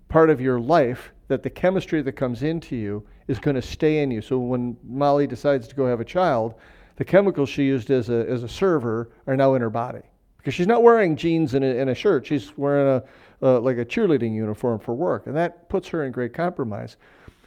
part 0.09 0.31
of 0.31 0.40
your 0.40 0.59
life 0.59 1.12
that 1.29 1.44
the 1.44 1.51
chemistry 1.51 2.03
that 2.03 2.12
comes 2.12 2.42
into 2.42 2.74
you 2.74 3.07
is 3.29 3.38
going 3.38 3.55
to 3.55 3.62
stay 3.62 4.03
in 4.03 4.11
you. 4.11 4.20
So 4.20 4.38
when 4.38 4.77
Molly 4.83 5.29
decides 5.29 5.68
to 5.68 5.74
go 5.77 5.87
have 5.87 6.01
a 6.01 6.05
child, 6.05 6.55
the 6.98 7.04
chemicals 7.04 7.48
she 7.48 7.62
used 7.62 7.90
as 7.92 8.11
a, 8.11 8.28
as 8.28 8.42
a 8.42 8.48
server 8.48 9.08
are 9.28 9.37
now 9.37 9.54
in 9.54 9.62
her 9.62 9.70
body 9.70 10.02
because 10.37 10.52
she's 10.52 10.66
not 10.66 10.82
wearing 10.82 11.14
jeans 11.14 11.54
and 11.54 11.64
a, 11.64 11.80
and 11.80 11.88
a 11.90 11.94
shirt. 11.94 12.26
She's 12.26 12.56
wearing 12.58 13.02
a 13.40 13.50
like 13.61 13.78
a 13.78 13.84
cheerleading 13.84 14.34
uniform 14.34 14.80
for 14.80 14.94
work, 14.94 15.28
and 15.28 15.37
that 15.37 15.68
puts 15.68 15.87
her 15.88 16.04
in 16.04 16.11
great 16.11 16.34
compromise. 16.34 16.96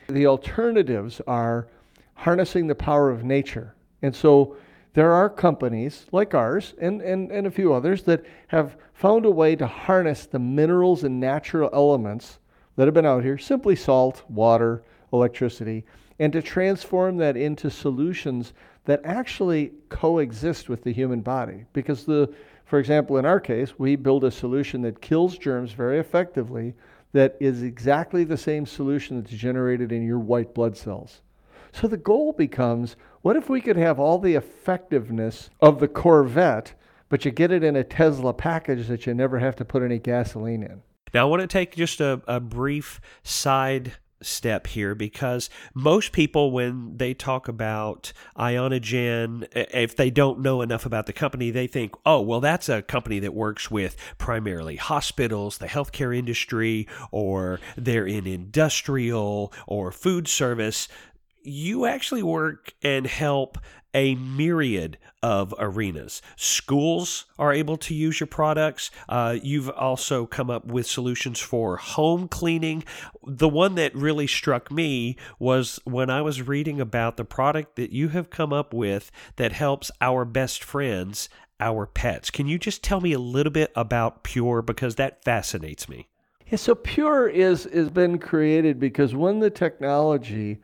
The 0.08 0.26
alternatives 0.26 1.20
are 1.28 1.68
harnessing 2.14 2.68
the 2.68 2.76
power 2.76 3.10
of 3.10 3.26
nature, 3.26 3.76
and 4.02 4.16
so 4.16 4.56
there 4.94 5.12
are 5.12 5.30
companies 5.30 6.06
like 6.14 6.34
ours 6.34 6.74
and, 6.80 7.02
and, 7.02 7.30
and 7.30 7.46
a 7.46 7.52
few 7.52 7.74
others 7.74 8.04
that 8.04 8.26
have 8.48 8.78
found 8.94 9.26
a 9.26 9.32
way 9.32 9.58
to 9.58 9.68
harness 9.68 10.28
the 10.28 10.40
minerals 10.40 11.04
and 11.04 11.20
natural 11.20 11.70
elements 11.74 12.40
that 12.78 12.88
have 12.88 12.94
been 12.94 13.06
out 13.06 13.24
here, 13.24 13.38
simply 13.38 13.76
salt, 13.76 14.24
water, 14.30 14.84
electricity, 15.12 15.84
and 16.20 16.32
to 16.32 16.42
transform 16.42 17.18
that 17.18 17.36
into 17.36 17.70
solutions 17.70 18.54
that 18.86 19.02
actually 19.04 19.72
coexist 19.90 20.70
with 20.70 20.84
the 20.84 20.94
human 20.94 21.22
body. 21.22 21.66
Because 21.74 22.06
the, 22.06 22.34
for 22.66 22.80
example, 22.80 23.18
in 23.18 23.26
our 23.26 23.40
case, 23.40 23.78
we 23.78 23.96
build 23.96 24.24
a 24.24 24.32
solution 24.32 24.82
that 24.82 25.02
kills 25.02 25.38
germs 25.38 25.72
very 25.72 26.00
effectively 26.00 26.74
that 27.14 27.36
is 27.40 27.62
exactly 27.62 28.24
the 28.24 28.38
same 28.38 28.66
solution 28.66 29.22
that's 29.22 29.34
generated 29.34 29.92
in 29.92 30.06
your 30.06 30.20
white 30.20 30.54
blood 30.54 30.78
cells. 30.78 31.22
So 31.74 31.88
the 31.88 31.98
goal 31.98 32.34
becomes 32.34 32.96
what 33.22 33.36
if 33.36 33.50
we 33.50 33.62
could 33.62 33.78
have 33.78 34.00
all 34.00 34.18
the 34.18 34.36
effectiveness 34.36 35.50
of 35.60 35.80
the 35.80 35.88
Corvette, 35.88 36.74
but 37.10 37.24
you 37.24 37.32
get 37.32 37.52
it 37.52 37.64
in 37.64 37.76
a 37.76 37.84
Tesla 37.84 38.34
package 38.34 38.88
that 38.88 39.06
you 39.06 39.14
never 39.14 39.40
have 39.40 39.56
to 39.58 39.66
put 39.66 39.84
any 39.84 40.00
gasoline 40.00 40.64
in? 40.64 40.82
Now, 41.14 41.28
I 41.28 41.30
want 41.30 41.42
to 41.42 41.48
take 41.48 41.76
just 41.76 42.00
a, 42.00 42.22
a 42.28 42.40
brief 42.40 43.00
side 43.24 43.94
step 44.22 44.68
here 44.68 44.96
because 44.96 45.50
most 45.74 46.12
people, 46.12 46.52
when 46.52 46.98
they 46.98 47.14
talk 47.14 47.48
about 47.48 48.14
Ionogen, 48.38 49.48
if 49.54 49.96
they 49.96 50.10
don't 50.10 50.40
know 50.40 50.62
enough 50.62 50.86
about 50.86 51.06
the 51.06 51.14
company, 51.14 51.52
they 51.52 51.68
think, 51.68 51.94
oh, 52.06 52.22
well, 52.22 52.40
that's 52.40 52.70
a 52.70 52.82
company 52.82 53.20
that 53.20 53.34
works 53.34 53.70
with 53.70 53.96
primarily 54.18 54.76
hospitals, 54.76 55.58
the 55.58 55.68
healthcare 55.68 56.16
industry, 56.18 56.88
or 57.12 57.60
they're 57.76 58.08
in 58.08 58.28
industrial 58.28 59.54
or 59.68 59.92
food 59.92 60.28
service 60.28 60.88
you 61.44 61.86
actually 61.86 62.24
work 62.24 62.74
and 62.82 63.06
help 63.06 63.58
a 63.94 64.16
myriad 64.16 64.98
of 65.22 65.54
arenas. 65.60 66.22
Schools 66.36 67.26
are 67.38 67.52
able 67.52 67.78
to 67.78 67.94
use 67.94 68.20
your 68.20 68.28
products. 68.28 68.90
Uh, 69.10 69.38
you've 69.42 69.70
also 69.70 70.26
come 70.26 70.50
up 70.50 70.66
with 70.66 70.88
solutions 70.88 71.40
for 71.40 71.78
home 71.78 72.28
cleaning. 72.28 72.84
The 73.26 73.50
one 73.50 73.76
that 73.76 73.96
really 73.96 74.28
struck 74.28 74.72
me 74.72 75.18
was 75.40 75.80
when 75.84 76.10
I 76.10 76.22
was 76.22 76.48
reading 76.48 76.80
about 76.80 77.18
the 77.18 77.26
product 77.26 77.76
that 77.76 77.92
you 77.92 78.10
have 78.10 78.30
come 78.30 78.54
up 78.54 78.74
with 78.74 79.12
that 79.36 79.52
helps 79.52 79.92
our 80.00 80.26
best 80.26 80.64
friends, 80.64 81.30
our 81.60 81.86
pets. 81.86 82.32
Can 82.32 82.48
you 82.48 82.58
just 82.58 82.84
tell 82.84 83.02
me 83.02 83.14
a 83.14 83.20
little 83.20 83.52
bit 83.52 83.72
about 83.76 84.24
Pure 84.24 84.64
because 84.64 84.96
that 84.96 85.24
fascinates 85.24 85.88
me? 85.88 86.08
Yeah, 86.48 86.58
so 86.58 86.76
Pure 86.76 87.30
is 87.30 87.64
has 87.66 87.90
been 87.90 88.18
created 88.20 88.80
because 88.80 89.16
when 89.16 89.40
the 89.40 89.50
technology 89.50 90.60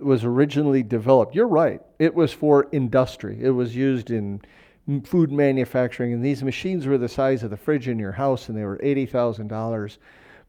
was 0.00 0.24
originally 0.24 0.82
developed. 0.82 1.34
You're 1.34 1.48
right. 1.48 1.80
It 1.98 2.14
was 2.14 2.32
for 2.32 2.68
industry. 2.72 3.38
It 3.40 3.50
was 3.50 3.74
used 3.74 4.10
in 4.10 4.40
food 5.04 5.30
manufacturing, 5.30 6.12
and 6.12 6.24
these 6.24 6.42
machines 6.42 6.86
were 6.86 6.98
the 6.98 7.08
size 7.08 7.42
of 7.42 7.50
the 7.50 7.56
fridge 7.56 7.88
in 7.88 7.98
your 7.98 8.12
house, 8.12 8.48
and 8.48 8.56
they 8.56 8.64
were 8.64 8.80
eighty 8.82 9.06
thousand 9.06 9.48
dollars. 9.48 9.98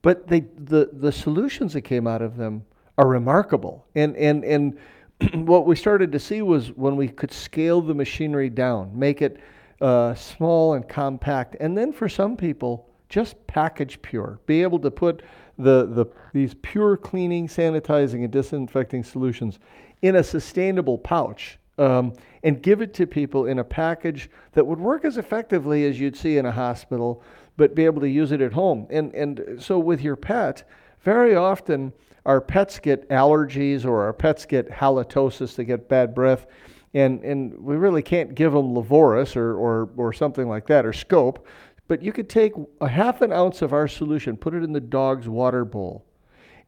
But 0.01 0.27
they, 0.27 0.41
the 0.57 0.89
the 0.93 1.11
solutions 1.11 1.73
that 1.73 1.81
came 1.81 2.07
out 2.07 2.21
of 2.21 2.37
them 2.37 2.65
are 2.97 3.07
remarkable. 3.07 3.85
And 3.95 4.15
and 4.15 4.43
and 4.43 4.77
what 5.47 5.65
we 5.65 5.75
started 5.75 6.11
to 6.11 6.19
see 6.19 6.41
was 6.41 6.71
when 6.71 6.95
we 6.95 7.07
could 7.07 7.31
scale 7.31 7.81
the 7.81 7.93
machinery 7.93 8.49
down, 8.49 8.97
make 8.97 9.21
it 9.21 9.39
uh, 9.81 10.15
small 10.15 10.73
and 10.73 10.87
compact, 10.87 11.55
and 11.59 11.77
then 11.77 11.91
for 11.91 12.07
some 12.07 12.37
people, 12.37 12.87
just 13.09 13.35
package 13.47 14.01
pure, 14.01 14.39
be 14.45 14.61
able 14.61 14.79
to 14.79 14.89
put 14.89 15.21
the, 15.61 15.85
the, 15.85 16.05
these 16.33 16.55
pure 16.61 16.97
cleaning, 16.97 17.47
sanitizing, 17.47 18.23
and 18.23 18.31
disinfecting 18.31 19.03
solutions 19.03 19.59
in 20.01 20.15
a 20.15 20.23
sustainable 20.23 20.97
pouch 20.97 21.59
um, 21.77 22.13
and 22.43 22.61
give 22.61 22.81
it 22.81 22.93
to 22.95 23.07
people 23.07 23.45
in 23.45 23.59
a 23.59 23.63
package 23.63 24.29
that 24.53 24.65
would 24.65 24.79
work 24.79 25.05
as 25.05 25.17
effectively 25.17 25.85
as 25.85 25.99
you'd 25.99 26.15
see 26.15 26.37
in 26.37 26.45
a 26.45 26.51
hospital, 26.51 27.23
but 27.57 27.75
be 27.75 27.85
able 27.85 28.01
to 28.01 28.09
use 28.09 28.31
it 28.31 28.41
at 28.41 28.53
home. 28.53 28.87
And, 28.89 29.13
and 29.13 29.61
so 29.61 29.79
with 29.79 30.01
your 30.01 30.15
pet, 30.15 30.67
very 31.03 31.35
often 31.35 31.93
our 32.25 32.41
pets 32.41 32.79
get 32.79 33.09
allergies 33.09 33.85
or 33.85 34.01
our 34.03 34.13
pets 34.13 34.45
get 34.45 34.69
halitosis, 34.69 35.55
they 35.55 35.63
get 35.63 35.89
bad 35.89 36.13
breath. 36.13 36.45
And, 36.93 37.23
and 37.23 37.57
we 37.57 37.77
really 37.77 38.01
can't 38.01 38.35
give 38.35 38.51
them 38.51 38.73
Lavoris 38.73 39.35
or, 39.35 39.55
or, 39.55 39.89
or 39.95 40.11
something 40.11 40.47
like 40.47 40.67
that 40.67 40.85
or 40.85 40.93
Scope. 40.93 41.47
But 41.91 42.01
you 42.01 42.13
could 42.13 42.29
take 42.29 42.53
a 42.79 42.87
half 42.87 43.21
an 43.21 43.33
ounce 43.33 43.61
of 43.61 43.73
our 43.73 43.85
solution, 43.85 44.37
put 44.37 44.53
it 44.53 44.63
in 44.63 44.71
the 44.71 44.79
dog's 44.79 45.27
water 45.27 45.65
bowl, 45.65 46.05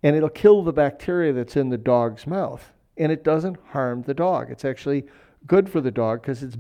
and 0.03 0.17
it'll 0.17 0.27
kill 0.27 0.63
the 0.63 0.73
bacteria 0.73 1.31
that's 1.31 1.55
in 1.55 1.69
the 1.69 1.77
dog's 1.77 2.27
mouth. 2.27 2.73
And 2.97 3.09
it 3.09 3.23
doesn't 3.23 3.55
harm 3.67 4.01
the 4.01 4.13
dog. 4.13 4.51
It's 4.51 4.65
actually 4.65 5.05
good 5.47 5.69
for 5.69 5.79
the 5.79 5.91
dog 5.91 6.21
because 6.21 6.43
it's 6.43 6.57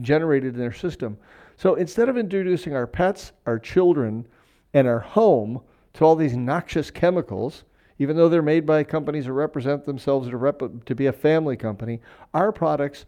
generated 0.00 0.54
in 0.54 0.60
their 0.60 0.72
system. 0.72 1.18
So 1.56 1.74
instead 1.74 2.08
of 2.08 2.16
introducing 2.16 2.72
our 2.72 2.86
pets, 2.86 3.32
our 3.46 3.58
children, 3.58 4.28
and 4.74 4.86
our 4.86 5.00
home 5.00 5.60
to 5.94 6.04
all 6.04 6.14
these 6.14 6.36
noxious 6.36 6.92
chemicals, 6.92 7.64
even 7.98 8.16
though 8.16 8.28
they're 8.28 8.42
made 8.42 8.64
by 8.64 8.84
companies 8.84 9.24
that 9.24 9.32
represent 9.32 9.84
themselves 9.84 10.28
to, 10.28 10.36
rep- 10.36 10.84
to 10.84 10.94
be 10.94 11.06
a 11.06 11.12
family 11.12 11.56
company, 11.56 12.00
our 12.32 12.52
products 12.52 13.06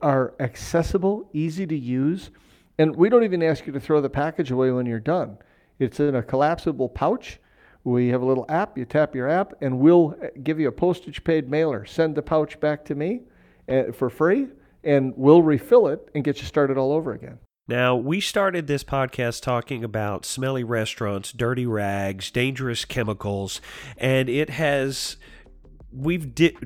are 0.00 0.32
accessible, 0.40 1.28
easy 1.34 1.66
to 1.66 1.76
use, 1.76 2.30
and 2.80 2.96
we 2.96 3.10
don't 3.10 3.24
even 3.24 3.42
ask 3.42 3.66
you 3.66 3.74
to 3.74 3.80
throw 3.80 4.00
the 4.00 4.08
package 4.08 4.50
away 4.50 4.70
when 4.70 4.86
you're 4.86 4.98
done. 4.98 5.36
It's 5.78 6.00
in 6.00 6.14
a 6.14 6.22
collapsible 6.22 6.88
pouch. 6.88 7.38
We 7.84 8.08
have 8.08 8.22
a 8.22 8.24
little 8.24 8.46
app. 8.48 8.78
You 8.78 8.86
tap 8.86 9.14
your 9.14 9.28
app, 9.28 9.52
and 9.60 9.78
we'll 9.78 10.16
uh, 10.22 10.28
give 10.42 10.58
you 10.58 10.68
a 10.68 10.72
postage 10.72 11.22
paid 11.22 11.50
mailer. 11.50 11.84
Send 11.84 12.14
the 12.14 12.22
pouch 12.22 12.58
back 12.58 12.86
to 12.86 12.94
me 12.94 13.20
uh, 13.68 13.92
for 13.92 14.08
free, 14.08 14.48
and 14.82 15.12
we'll 15.14 15.42
refill 15.42 15.88
it 15.88 16.08
and 16.14 16.24
get 16.24 16.38
you 16.38 16.46
started 16.46 16.78
all 16.78 16.92
over 16.92 17.12
again. 17.12 17.38
Now, 17.68 17.96
we 17.96 18.18
started 18.18 18.66
this 18.66 18.82
podcast 18.82 19.42
talking 19.42 19.84
about 19.84 20.24
smelly 20.24 20.64
restaurants, 20.64 21.32
dirty 21.32 21.66
rags, 21.66 22.30
dangerous 22.30 22.86
chemicals, 22.86 23.60
and 23.98 24.30
it 24.30 24.48
has 24.48 25.18
we've 25.92 26.34
di- 26.34 26.56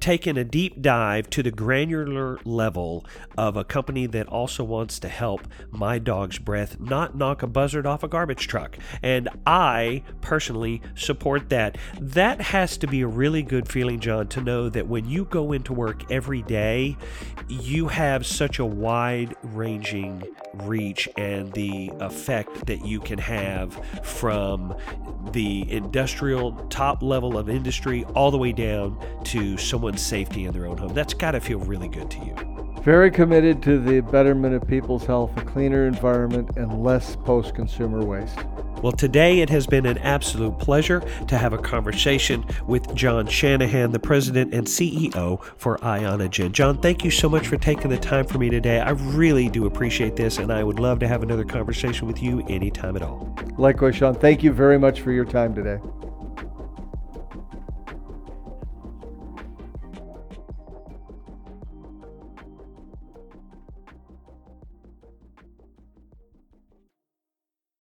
taken 0.00 0.36
a 0.36 0.44
deep 0.44 0.80
dive 0.82 1.30
to 1.30 1.42
the 1.42 1.50
granular 1.50 2.38
level 2.44 3.04
of 3.36 3.56
a 3.56 3.64
company 3.64 4.06
that 4.06 4.26
also 4.28 4.64
wants 4.64 4.98
to 4.98 5.08
help 5.08 5.46
my 5.70 5.98
dog's 5.98 6.38
breath 6.38 6.80
not 6.80 7.16
knock 7.16 7.42
a 7.42 7.46
buzzard 7.46 7.86
off 7.86 8.02
a 8.02 8.08
garbage 8.08 8.48
truck. 8.48 8.76
And 9.02 9.28
I 9.46 10.02
personally 10.20 10.82
support 10.94 11.48
that. 11.50 11.78
That 12.00 12.40
has 12.40 12.76
to 12.78 12.86
be 12.86 13.02
a 13.02 13.06
really 13.06 13.42
good 13.42 13.68
feeling, 13.68 14.00
John, 14.00 14.28
to 14.28 14.40
know 14.40 14.68
that 14.68 14.88
when 14.88 15.08
you 15.08 15.24
go 15.24 15.52
into 15.52 15.72
work 15.72 16.10
every 16.10 16.42
day, 16.42 16.96
you 17.48 17.88
have 17.88 18.26
such 18.26 18.58
a 18.58 18.64
wide 18.64 19.34
ranging 19.42 20.22
reach 20.54 21.08
and 21.16 21.52
the 21.52 21.90
effect 22.00 22.66
that 22.66 22.84
you 22.84 23.00
can 23.00 23.18
have 23.18 23.80
from 24.02 24.76
the 25.32 25.70
industrial 25.70 26.52
top 26.68 27.02
level 27.02 27.38
of 27.38 27.48
industry 27.48 28.04
all 28.14 28.30
the 28.30 28.38
way 28.38 28.52
down 28.52 28.98
to 29.24 29.56
someone 29.56 29.81
someone's 29.82 30.00
safety 30.00 30.44
in 30.44 30.52
their 30.52 30.68
own 30.68 30.78
home. 30.78 30.94
That's 30.94 31.12
got 31.12 31.32
to 31.32 31.40
feel 31.40 31.58
really 31.58 31.88
good 31.88 32.08
to 32.12 32.18
you. 32.24 32.36
Very 32.84 33.10
committed 33.10 33.60
to 33.64 33.80
the 33.80 33.98
betterment 33.98 34.54
of 34.54 34.64
people's 34.68 35.04
health, 35.04 35.36
a 35.36 35.40
cleaner 35.40 35.88
environment, 35.88 36.56
and 36.56 36.84
less 36.84 37.16
post 37.16 37.56
consumer 37.56 38.04
waste. 38.04 38.38
Well, 38.80 38.92
today 38.92 39.40
it 39.40 39.50
has 39.50 39.66
been 39.66 39.84
an 39.86 39.98
absolute 39.98 40.56
pleasure 40.60 41.00
to 41.26 41.36
have 41.36 41.52
a 41.52 41.58
conversation 41.58 42.44
with 42.68 42.94
John 42.94 43.26
Shanahan, 43.26 43.90
the 43.90 43.98
president 43.98 44.54
and 44.54 44.68
CEO 44.68 45.42
for 45.56 45.78
Ionogen. 45.78 46.52
John, 46.52 46.78
thank 46.78 47.04
you 47.04 47.10
so 47.10 47.28
much 47.28 47.48
for 47.48 47.56
taking 47.56 47.90
the 47.90 47.98
time 47.98 48.24
for 48.24 48.38
me 48.38 48.50
today. 48.50 48.78
I 48.78 48.90
really 48.90 49.48
do 49.48 49.66
appreciate 49.66 50.14
this, 50.14 50.38
and 50.38 50.52
I 50.52 50.62
would 50.62 50.78
love 50.78 51.00
to 51.00 51.08
have 51.08 51.24
another 51.24 51.44
conversation 51.44 52.06
with 52.06 52.22
you 52.22 52.46
anytime 52.46 52.94
at 52.94 53.02
all. 53.02 53.34
Likewise, 53.58 53.96
Sean. 53.96 54.14
Thank 54.14 54.44
you 54.44 54.52
very 54.52 54.78
much 54.78 55.00
for 55.00 55.10
your 55.10 55.24
time 55.24 55.56
today. 55.56 55.80